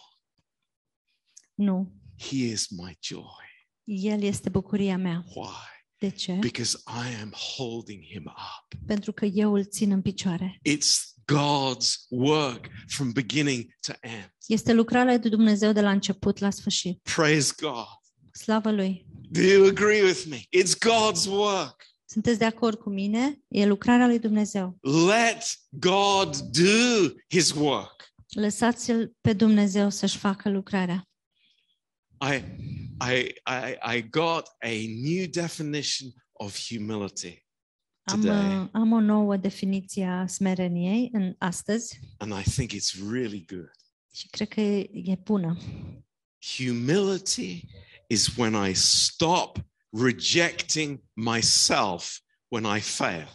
Nu. 1.54 1.92
he 2.20 2.36
is 2.36 2.68
my 2.70 2.98
joy. 3.00 3.46
El 3.84 4.22
este 4.24 4.50
bucuria 4.50 4.98
mea. 4.98 5.24
Why? 5.36 5.77
De 6.00 6.10
ce? 6.10 6.32
Because 6.34 6.78
I 6.88 7.22
am 7.22 7.34
holding 7.56 8.04
him 8.04 8.24
up. 8.26 8.88
Pentru 8.88 9.12
că 9.12 9.26
eu 9.26 9.54
îl 9.54 9.66
țin 9.66 9.92
în 9.92 10.02
picioare. 10.02 10.60
It's 10.70 11.16
God's 11.34 12.08
work 12.10 12.68
from 12.88 13.12
beginning 13.12 13.66
to 13.82 13.94
end. 14.00 14.34
Este 14.48 14.74
lucrarea 14.74 15.18
lui 15.20 15.30
Dumnezeu 15.30 15.72
de 15.72 15.82
la 15.82 15.92
început 15.92 16.38
la 16.38 16.50
sfârșit. 16.50 17.00
Praise 17.16 17.54
God. 17.62 17.86
Slavă 18.32 18.72
lui! 18.72 19.06
Do 19.30 19.42
you 19.42 19.68
agree 19.68 20.04
with 20.04 20.24
me? 20.30 20.38
It's 20.38 20.72
God's 20.72 21.26
work. 21.30 21.84
Sunteți 22.06 22.40
de 22.40 22.46
acord 22.46 22.80
cu 22.80 22.90
mine? 22.90 23.40
E 23.48 23.66
lucrarea 23.66 24.08
lui 24.08 24.20
Dumnezeu. 24.20 24.78
Let 24.82 25.44
God 25.70 26.38
do 26.38 27.08
his 27.30 27.52
work. 27.52 28.14
Lăsați-l 28.30 29.16
pe 29.22 29.34
Dumnezeu 29.34 29.90
să-și 29.90 30.18
facă 30.18 30.50
lucrarea. 30.50 31.08
I, 32.22 32.44
I, 33.00 33.34
I, 33.46 33.96
I 33.98 34.02
got 34.02 34.48
a 34.64 34.88
new 34.88 35.28
definition 35.28 36.12
of 36.34 36.58
humility 36.70 37.46
Am, 38.04 38.22
today, 38.22 38.58
uh, 38.58 38.68
am 38.72 38.92
o 38.92 39.00
nouă 39.00 39.38
definiție 39.38 40.06
a 40.06 40.28
smereniei 40.28 41.10
în 41.12 41.36
astăzi 41.38 42.00
and 42.18 42.32
I 42.32 42.50
think 42.50 42.72
it's 42.72 43.12
really 43.12 43.46
good. 43.46 43.72
și 44.18 44.28
cred 44.28 44.48
că 44.48 44.62
e, 44.62 44.90
e 44.94 45.16
bună. 45.24 45.58
Humility 46.58 47.64
is 48.08 48.36
when 48.36 48.70
I 48.70 48.74
stop 48.74 49.58
rejecting 49.90 51.04
myself 51.14 52.20
when 52.48 52.78
I 52.78 52.80
fail. 52.80 53.28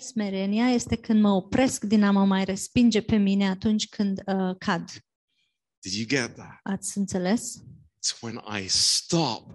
Smerenia 0.00 0.70
este 0.70 0.96
când 0.96 1.20
mă 1.20 1.30
opresc 1.30 1.84
din 1.84 2.02
a 2.02 2.10
mă 2.10 2.24
mai 2.24 2.44
respinge 2.44 3.00
pe 3.00 3.16
mine 3.16 3.48
atunci 3.48 3.88
când 3.88 4.22
uh, 4.26 4.56
cad. 4.58 4.90
Did 5.80 5.92
you 5.92 6.06
get 6.06 6.34
that? 6.34 6.60
Ați 6.62 6.98
înțeles? 6.98 7.62
It's 8.04 8.22
when 8.22 8.38
I 8.46 8.66
stop 8.68 9.50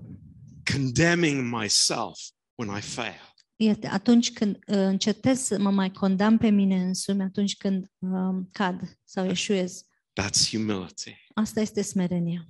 condemning 0.74 1.52
myself 1.52 2.32
when 2.56 2.78
I 2.78 2.82
fail. 2.82 3.34
Este 3.56 3.88
atunci 3.88 4.34
când 4.34 4.56
uh, 4.56 4.76
încetez 4.76 5.40
să 5.40 5.60
mă 5.60 5.72
mai 5.72 5.92
condamn 5.92 6.38
pe 6.38 6.50
mine 6.50 6.82
însumi 6.82 7.22
atunci 7.22 7.58
când 7.58 7.92
uh, 8.00 8.46
cad 8.52 8.98
sau 9.04 9.26
eșuez. 9.26 9.82
That's 10.22 10.50
humility. 10.50 11.16
Asta 11.34 11.60
este 11.60 11.82
smerenia. 11.82 12.48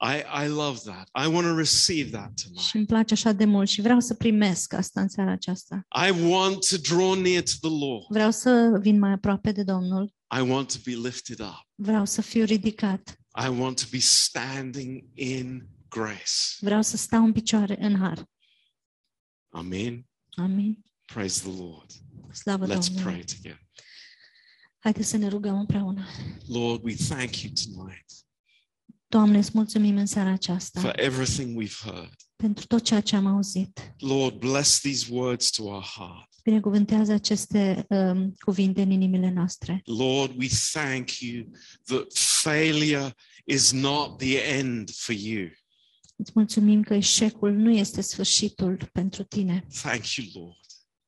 I, 0.00 0.44
I 0.44 0.48
love 0.48 0.78
that. 0.84 1.08
I 1.24 1.26
want 1.32 1.46
to 1.46 1.56
receive 1.56 2.10
that 2.10 2.32
tonight. 2.42 2.64
Și 2.64 2.76
îmi 2.76 2.86
place 2.86 3.14
așa 3.14 3.32
de 3.32 3.44
mult 3.44 3.68
și 3.68 3.80
vreau 3.80 4.00
să 4.00 4.14
primesc 4.14 4.72
asta 4.72 5.00
în 5.00 5.08
seara 5.08 5.32
aceasta. 5.32 5.86
I 6.06 6.10
want 6.30 6.68
to 6.68 6.76
draw 6.76 7.14
near 7.14 7.42
to 7.42 7.68
the 7.68 7.86
Lord. 7.86 8.04
Vreau 8.08 8.30
să 8.30 8.78
vin 8.80 8.98
mai 8.98 9.10
aproape 9.10 9.52
de 9.52 9.62
Domnul. 9.62 10.14
I 10.36 10.40
want 10.40 10.72
to 10.72 10.78
be 10.84 11.08
lifted 11.08 11.40
up. 11.40 11.68
Vreau 11.74 12.04
să 12.04 12.22
fiu 12.22 12.44
ridicat. 12.44 13.18
I 13.36 13.48
want 13.48 13.80
to 13.80 13.86
be 13.90 13.98
standing 13.98 15.04
in 15.14 15.68
grace. 15.88 16.56
Vreau 16.60 16.82
să 16.82 16.96
stau 16.96 17.24
în 17.24 17.32
picioare 17.32 17.76
în 17.84 17.96
har. 17.98 18.24
Amen. 19.48 20.06
Amin. 20.30 20.84
Praise 21.04 21.40
the 21.48 21.62
Lord. 21.62 21.90
Slavă 22.32 22.64
Let's 22.66 22.68
Domnului. 22.86 23.02
pray 23.02 23.24
together. 23.24 23.62
Haideți 24.78 25.08
să 25.08 25.16
ne 25.16 25.28
rugăm 25.28 25.58
împreună. 25.58 26.06
Lord, 26.46 26.84
we 26.84 26.94
thank 26.94 27.40
you 27.42 27.52
tonight 27.64 28.04
Doamne, 29.06 29.38
îți 29.38 29.50
mulțumim 29.54 29.96
în 29.96 30.06
seara 30.06 30.30
aceasta 30.30 30.80
for 30.80 30.98
everything 31.00 31.62
we've 31.62 31.78
heard. 31.82 32.14
pentru 32.36 32.66
tot 32.66 32.82
ceea 32.84 33.00
ce 33.00 33.16
am 33.16 33.26
auzit. 33.26 33.94
Lord, 33.98 34.34
bless 34.38 34.80
these 34.80 35.12
words 35.12 35.50
to 35.50 35.62
our 35.62 35.82
heart. 35.82 36.33
Aceste 37.12 37.86
um, 37.88 38.34
cuvinte 38.38 38.82
în 38.82 38.90
inimile 38.90 39.30
noastre. 39.30 39.82
Lord, 39.84 40.38
we 40.38 40.48
thank 40.72 41.18
you 41.18 41.44
that 41.84 42.12
failure 42.14 43.14
is 43.44 43.72
not 43.72 44.18
the 44.18 44.38
end 44.38 44.90
for 44.90 45.14
you. 45.14 45.48
Îți 46.16 46.32
mulțumim 46.34 46.82
că 46.82 46.94
eșecul 46.94 47.52
nu 47.52 47.70
este 47.70 48.00
sfârșitul 48.00 48.88
pentru 48.92 49.22
tine. 49.22 49.66
Thank 49.82 50.14
you, 50.14 50.26
Lord. 50.44 50.58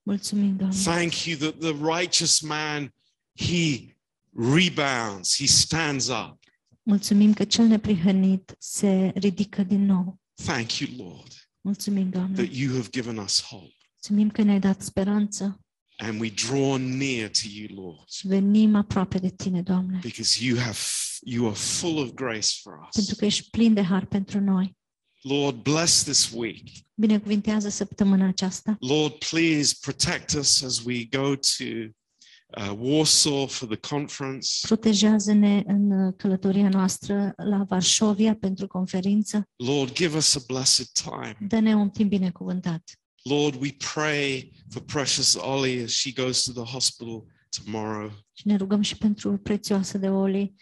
Mulțumim, 0.03 0.57
Doamne. 0.57 0.77
Thank 0.83 1.25
you 1.25 1.37
that 1.38 1.59
the 1.59 1.99
righteous 1.99 2.40
man, 2.40 2.94
he 3.35 3.96
rebounds, 4.33 5.37
he 5.37 5.46
stands 5.46 6.09
up. 6.09 6.38
Mulțumim 6.83 7.33
că 7.33 7.44
cel 7.44 7.64
neprihănit 7.66 8.55
se 8.59 9.12
ridică 9.14 9.62
din 9.62 9.85
nou. 9.85 10.20
Thank 10.44 10.79
you, 10.79 11.07
Lord, 11.07 11.51
Mulțumim, 11.61 12.11
Doamne. 12.11 12.37
that 12.37 12.55
you 12.55 12.75
have 12.75 12.88
given 12.90 13.16
us 13.16 13.42
hope. 13.42 13.76
Mulțumim 14.09 14.31
că 14.31 14.42
ne-ai 14.42 14.61
dat 14.61 14.83
speranță 14.83 15.61
And 15.97 16.21
we 16.21 16.33
draw 16.49 16.77
near 16.77 17.29
to 17.29 17.49
you, 17.55 17.85
Lord, 17.85 18.09
și 18.09 18.27
venim 18.27 18.75
aproape 18.75 19.19
de 19.19 19.31
Tine, 19.31 19.62
Doamne, 19.62 19.99
because 20.03 20.45
you 20.45 20.59
have 20.59 20.79
you 21.25 21.47
are 21.47 21.55
full 21.55 21.99
of 21.99 22.12
grace 22.14 22.49
for 22.62 22.73
us. 22.87 22.95
pentru 22.95 23.14
că 23.14 23.25
ești 23.25 23.51
plin 23.51 23.75
de 23.75 23.83
har 23.83 24.05
pentru 24.05 24.40
noi. 24.40 24.77
Lord, 25.21 25.62
bless 25.62 26.03
this 26.03 26.31
week. 26.35 26.69
Binecuvintează 26.95 27.69
săptămâna 27.69 28.27
aceasta. 28.27 28.77
Lord, 28.81 29.12
please 29.12 29.77
protect 29.81 30.33
us 30.33 30.62
as 30.62 30.85
we 30.85 31.05
go 31.05 31.35
to 31.35 31.64
uh, 31.64 32.79
Warsaw 32.79 33.47
for 33.47 33.77
the 33.77 33.95
conference. 33.97 34.49
Protejează-ne 34.61 35.62
în 35.66 35.90
uh, 35.90 36.14
călătoria 36.16 36.69
noastră 36.69 37.33
la 37.37 37.64
Varșovia 37.69 38.35
pentru 38.35 38.66
conferință. 38.66 39.49
Lord, 39.57 39.92
give 39.92 40.16
us 40.16 40.35
a 40.35 40.40
blessed 40.47 40.87
time. 40.87 41.37
Dă-ne 41.40 41.75
un 41.75 41.90
timp 41.90 42.09
binecuvântat. 42.09 42.83
Lord, 43.29 43.55
we 43.61 43.73
pray 43.95 44.53
for 44.71 44.83
precious 44.83 45.35
Ollie 45.35 45.83
as 45.83 45.91
she 45.91 46.12
goes 46.12 46.43
to 46.45 46.53
the 46.53 46.73
hospital 46.73 47.25
tomorrow. 47.65 48.11
Și 48.33 48.47
ne 48.47 48.57
rugăm 48.57 48.81
și 48.81 48.97
pentru 48.97 49.37
prețioasă 49.39 49.99
de 49.99 50.09
Oli, 50.09 50.55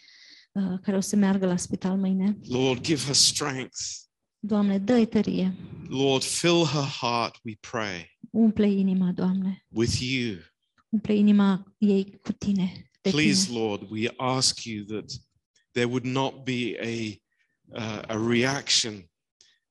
uh, 0.52 0.78
care 0.82 0.96
o 0.96 1.00
să 1.00 1.16
meargă 1.16 1.46
la 1.46 1.56
spital 1.56 1.96
mâine. 1.96 2.38
Lord, 2.48 2.80
give 2.82 3.02
her 3.04 3.14
strength. 3.14 3.78
Doamne, 4.38 4.78
dă-i 4.78 5.06
tărie. 5.06 5.56
Lord, 5.88 6.22
fill 6.22 6.64
her 6.64 6.88
heart, 7.00 7.36
we 7.44 7.54
pray, 7.60 8.18
Umple 8.30 8.70
inima, 8.70 9.12
Doamne. 9.12 9.64
with 9.68 10.00
you. 10.00 10.36
Umple 10.88 11.14
inima 11.14 11.74
ei 11.78 12.18
cu 12.22 12.32
Tine. 12.32 12.90
De 13.00 13.10
Please, 13.10 13.46
tine. 13.46 13.58
Lord, 13.58 13.90
we 13.90 14.08
ask 14.16 14.64
you 14.64 14.84
that 14.84 15.10
there 15.72 15.86
would 15.86 16.04
not 16.04 16.44
be 16.44 16.76
a, 16.80 17.20
uh, 17.78 18.02
a 18.06 18.16
reaction 18.28 19.10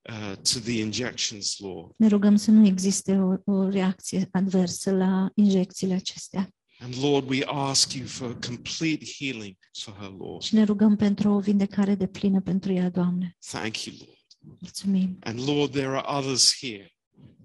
uh, 0.09 0.35
to 0.35 0.59
the 0.59 0.79
injections, 0.79 1.59
Lord. 1.59 1.91
Ne 1.97 2.07
rugăm 2.07 2.35
să 2.35 2.51
nu 2.51 2.65
existe 2.65 3.17
o, 3.17 3.53
o 3.53 3.69
reacție 3.69 4.27
adversă 4.31 4.91
la 4.91 5.29
injecțiile 5.35 5.93
acestea. 5.93 6.49
And 6.79 6.95
Lord, 7.01 7.29
we 7.29 7.43
ask 7.45 7.93
you 7.93 8.07
for 8.07 8.39
complete 8.39 9.05
healing 9.17 9.55
for 9.79 9.93
her, 9.99 10.09
Lord. 10.09 10.41
Și 10.41 10.53
ne 10.55 10.63
rugăm 10.63 10.95
pentru 10.95 11.29
o 11.29 11.39
vindecare 11.39 11.95
de 11.95 12.07
plină 12.07 12.41
pentru 12.41 12.71
ea, 12.71 12.89
Doamne. 12.89 13.37
Thank 13.51 13.83
you, 13.83 13.95
Lord. 13.99 14.57
Mulțumim. 14.59 15.17
And 15.19 15.47
Lord, 15.47 15.71
there 15.71 15.87
are 15.87 16.17
others 16.17 16.57
here 16.59 16.91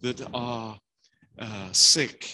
that 0.01 0.29
are 0.31 0.79
uh, 1.37 1.69
sick 1.71 2.25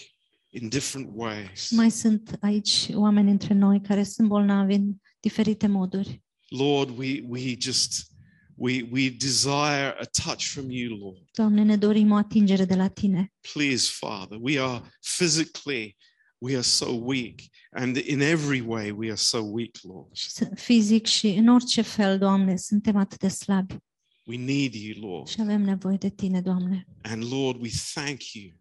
in 0.49 0.69
different 0.69 1.09
ways. 1.13 1.71
Mai 1.71 1.91
sunt 1.91 2.37
aici 2.41 2.89
oameni 2.93 3.31
între 3.31 3.53
noi 3.53 3.81
care 3.81 4.03
sunt 4.03 4.27
bolnavi 4.27 4.73
în 4.73 4.93
diferite 5.19 5.67
moduri. 5.67 6.23
Lord, 6.49 6.97
we, 6.97 7.23
we 7.27 7.55
just, 7.59 8.11
we, 8.57 8.87
we 8.91 9.09
desire 9.09 9.95
a 9.99 10.05
touch 10.23 10.47
from 10.47 10.69
you, 10.71 10.97
Lord. 10.97 11.17
Doamne, 11.37 11.63
ne 11.63 11.75
dorim 11.77 12.11
o 12.11 12.15
atingere 12.15 12.65
de 12.65 12.75
la 12.75 12.87
Tine. 12.87 13.33
Please, 13.53 13.89
Father, 13.91 14.37
we 14.41 14.59
are 14.61 14.81
physically, 15.01 15.95
we 16.37 16.53
are 16.53 16.61
so 16.61 16.91
weak. 17.03 17.39
And 17.71 17.97
in 17.97 18.21
every 18.21 18.61
way, 18.61 18.91
we 18.91 19.07
are 19.07 19.15
so 19.17 19.39
weak, 19.41 19.71
Lord. 19.81 20.15
Și 20.15 20.29
să- 20.29 20.49
fizic 20.55 21.05
și 21.05 21.27
în 21.27 21.47
orice 21.47 21.81
fel, 21.81 22.17
Doamne, 22.17 22.57
suntem 22.57 22.95
atât 22.95 23.19
de 23.19 23.27
slabi 23.27 23.75
We 24.27 24.37
need 24.37 24.73
you, 24.73 25.09
Lord. 25.09 25.27
și 25.27 25.41
avem 25.41 25.61
nevoie 25.61 25.97
de 25.97 26.09
Tine, 26.09 26.41
Doamne. 26.41 26.87
And 27.01 27.31
Lord, 27.31 27.61
we 27.61 27.69
thank 27.93 28.33
you 28.33 28.51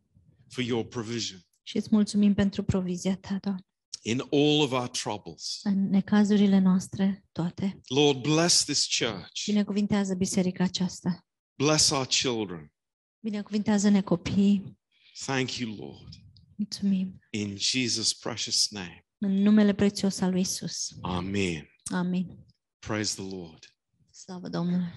for 0.49 0.65
your 0.65 0.85
provision 0.85 1.39
Și 1.63 1.77
îți 1.77 1.89
mulțumim 1.91 2.35
pentru 2.35 2.63
provizia 2.63 3.17
Ta, 3.17 3.39
Doamne, 3.41 3.65
in 4.05 4.21
all 4.21 4.61
of 4.61 4.73
our 4.73 4.89
troubles. 4.89 5.61
în 5.63 5.89
necazurile 5.89 6.59
noastre 6.59 7.25
toate. 7.33 7.81
Lord, 7.89 8.21
bless 8.23 8.65
this 8.65 8.97
church. 8.99 9.45
Binecuvintează 9.47 10.15
biserica 10.15 10.65
aceasta. 10.65 11.27
Bless 11.55 11.91
our 11.91 12.07
children. 12.07 12.73
Binecuvintează-ne 13.21 14.03
copiii. 14.03 14.79
Thank 15.25 15.57
you, 15.57 15.75
Lord. 15.75 16.09
Mulțumim. 16.57 17.19
In 17.31 17.57
Jesus' 17.57 18.19
precious 18.21 18.69
name. 18.71 19.07
În 19.19 19.33
numele 19.33 19.75
prețios 19.75 20.21
al 20.21 20.31
lui 20.31 20.41
Isus. 20.41 20.89
Amen. 21.01 21.69
Amin. 21.85 22.39
Praise 22.79 23.15
the 23.23 23.37
Lord. 23.37 23.77
Slavă 24.11 24.49
Domnului. 24.49 24.93